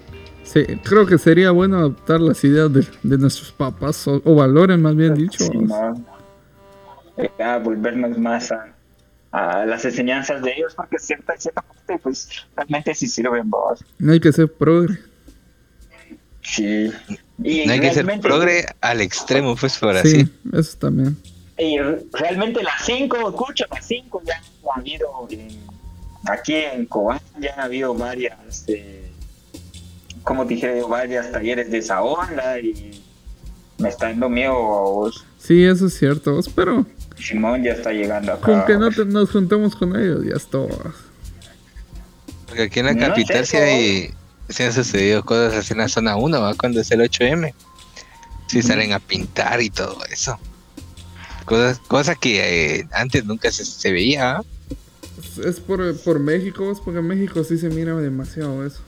[0.42, 5.14] Sí, creo que sería bueno adoptar las ideas de, nuestros papás o, valores, más bien
[5.14, 5.44] dicho.
[5.44, 5.50] Sí,
[7.62, 8.74] volvernos más a,
[9.32, 13.84] a las enseñanzas de ellos, porque cierta, cierta parte, pues realmente sí sirven vos.
[13.98, 14.98] No hay que ser progre.
[16.42, 16.90] Sí.
[17.42, 20.32] Y no hay que ser progre al extremo, pues por sí, así.
[20.52, 21.16] eso también.
[21.58, 21.78] Y
[22.12, 24.42] realmente las 5, escucha, las 5 ya
[24.74, 25.28] ha habido
[26.24, 29.10] aquí en Cobán, ya ha habido varias, eh,
[30.24, 33.02] como te dije, varias talleres de esa onda y
[33.78, 35.24] me está dando miedo a vos.
[35.38, 36.86] Sí, eso es cierto, pero
[37.20, 38.42] Simón ya está llegando acá.
[38.42, 40.58] Con que no nos juntemos con ellos, ya está.
[42.46, 44.14] Porque aquí en la capital sí, hay,
[44.58, 47.54] han sucedido cosas así en la zona 1, cuando es el 8M.
[48.48, 50.38] Sí salen a pintar y todo eso.
[51.44, 54.42] Cosas, cosas que eh, antes nunca se, veía.
[55.44, 58.82] Es por, por México, es porque en México sí se mira demasiado eso.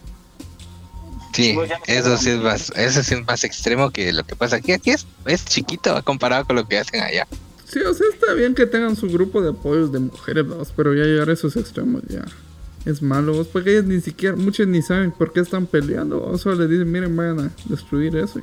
[1.33, 1.57] Sí,
[1.87, 4.73] eso sí es más, eso sí es más extremo que lo que pasa aquí.
[4.73, 7.27] Aquí es, es chiquito comparado con lo que hacen allá.
[7.73, 10.45] Sí, o sea, está bien que tengan su grupo de apoyos de mujeres,
[10.77, 12.23] pero ya llegar a esos extremos ya.
[12.85, 16.37] es malo, vos, porque ellos ni siquiera, muchos ni saben por qué están peleando, o
[16.37, 18.43] solo les dicen, miren, vayan a destruir eso.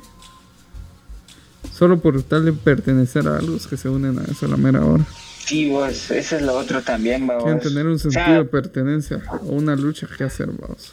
[1.72, 4.84] Solo por tal de pertenecer a algo que se unen a eso a la mera
[4.84, 5.06] hora.
[5.46, 7.44] Sí, vos, eso es lo otro también, vos.
[7.44, 10.92] Quieren tener un sentido de pertenencia o una lucha que hacer, vos.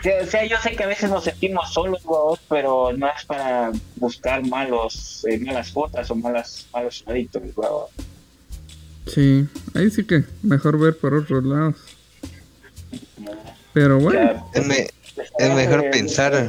[0.00, 3.70] O sea, yo sé que a veces nos sentimos solos, vos, pero no es para
[3.96, 7.90] buscar malos, eh, malas fotos o malas, malos hábitos, vos.
[9.06, 11.76] Sí, ahí sí que mejor ver por otros lados.
[13.74, 14.50] Pero bueno.
[14.54, 14.66] Es,
[15.54, 16.48] mejor pensar.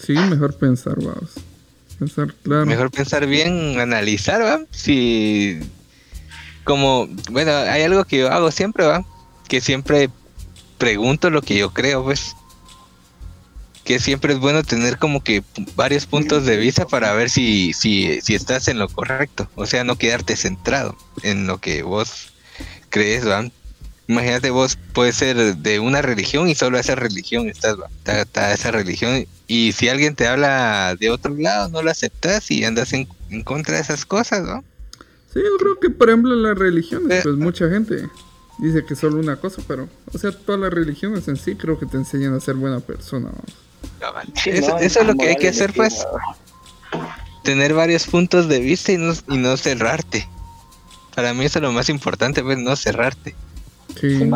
[0.00, 1.32] Sí, mejor pensar, vamos.
[1.98, 2.66] Pensar claro.
[2.66, 4.64] Mejor pensar bien, analizar, ¿va?
[4.70, 5.60] Si.
[6.64, 9.04] Como, bueno, hay algo que yo hago siempre, ¿va?
[9.48, 10.08] Que siempre
[10.84, 12.36] pregunto lo que yo creo, pues.
[13.84, 15.42] Que siempre es bueno tener como que
[15.76, 19.48] varios puntos de vista para ver si, si, si estás en lo correcto.
[19.54, 22.34] O sea, no quedarte centrado en lo que vos
[22.90, 23.48] crees, ¿va?
[24.08, 29.24] Imagínate vos, puedes ser de una religión y solo esa religión estás, está, esa religión.
[29.46, 33.06] Y si alguien te habla de otro lado, no lo aceptas y andas en,
[33.42, 34.62] contra de esas cosas, ¿no?
[35.32, 38.06] Sí, yo creo que, por ejemplo, las religiones, pues mucha gente
[38.58, 41.86] dice que solo una cosa, pero, o sea, todas las religiones en sí creo que
[41.86, 43.30] te enseñan a ser buena persona.
[44.46, 46.06] eso, es lo que hay que hacer, pues.
[47.42, 50.28] Tener varios puntos de vista y no, y no cerrarte.
[51.14, 53.34] Para mí eso es lo más importante, pues, no cerrarte.
[54.00, 54.28] Sí.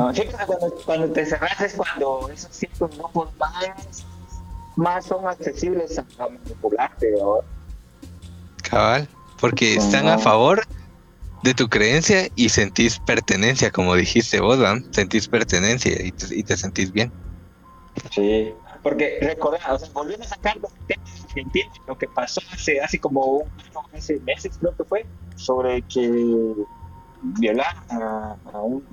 [0.85, 4.05] cuando, te cerras es cuando esos ciertos grupos más,
[4.77, 7.14] más son accesibles a, manipularte.
[8.62, 9.09] Cabal,
[9.41, 10.62] porque están a favor
[11.43, 14.59] de tu creencia y sentís pertenencia, como dijiste vos,
[14.93, 17.12] sentís pertenencia y te, y te sentís bien.
[18.11, 20.57] Sí, porque recordar, o sea, volviendo a sacar
[21.86, 23.51] lo que pasó hace, hace como un,
[23.93, 26.11] hace meses creo que fue, sobre que
[27.20, 28.86] violar a, a un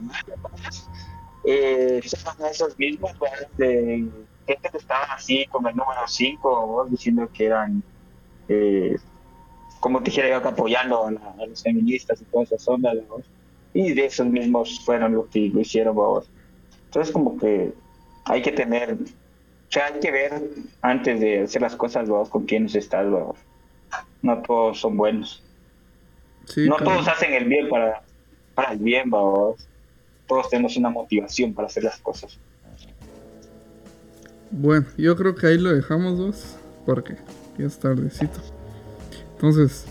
[1.44, 3.12] eh, son esos mismos
[3.58, 4.10] de
[4.48, 7.84] gente que estaba así como el número 5 diciendo que eran
[8.48, 8.96] eh,
[9.86, 12.96] como te dijera yo apoyando a, los feministas y todas esas ondas
[13.72, 16.28] y de esos mismos fueron los que lo hicieron vos.
[16.86, 17.72] entonces como que
[18.24, 20.42] hay que tener o sea hay que ver
[20.82, 23.06] antes de hacer las cosas vos con quiénes estás
[24.24, 25.44] no todos son buenos
[26.58, 28.02] no todos hacen el bien para
[28.56, 29.68] para el bien, vamos.
[30.28, 32.40] Todos tenemos una motivación para hacer las cosas.
[34.50, 36.56] Bueno, yo creo que ahí lo dejamos dos,
[36.86, 37.18] porque
[37.58, 38.55] ya es tardecito.
[39.36, 39.86] Entonces,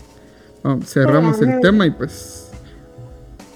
[0.85, 2.47] cerramos el tema y pues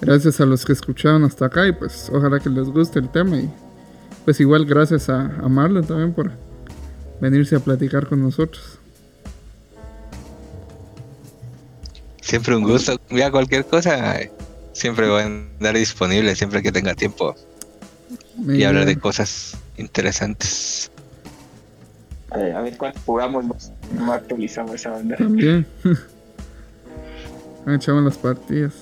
[0.00, 3.36] gracias a los que escucharon hasta acá y pues ojalá que les guste el tema
[3.36, 3.50] y
[4.24, 6.30] pues igual gracias a, a Marlon también por
[7.20, 8.78] venirse a platicar con nosotros.
[12.20, 12.96] Siempre un gusto.
[13.10, 14.20] Mira, cualquier cosa,
[14.72, 17.34] siempre voy a andar disponible, siempre que tenga tiempo.
[18.46, 20.90] y hablar de cosas interesantes.
[22.30, 25.16] A ver, cuándo jugamos, no actualizamos esa banda.
[25.16, 25.66] También.
[27.66, 28.74] echamos las partidas.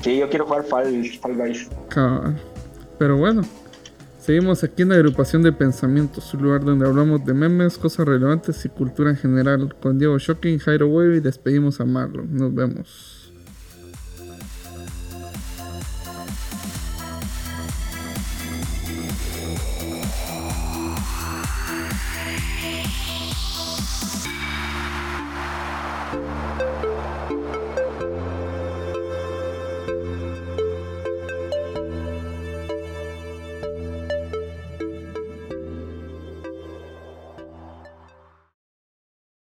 [0.00, 1.68] Sí, yo quiero jugar Fall, Fall Guys.
[2.98, 3.42] Pero bueno,
[4.20, 8.64] seguimos aquí en la agrupación de pensamientos, un lugar donde hablamos de memes, cosas relevantes
[8.64, 9.74] y cultura en general.
[9.80, 12.34] Con Diego Shocking, Jairo Wave y despedimos a Marlon.
[12.36, 13.11] Nos vemos.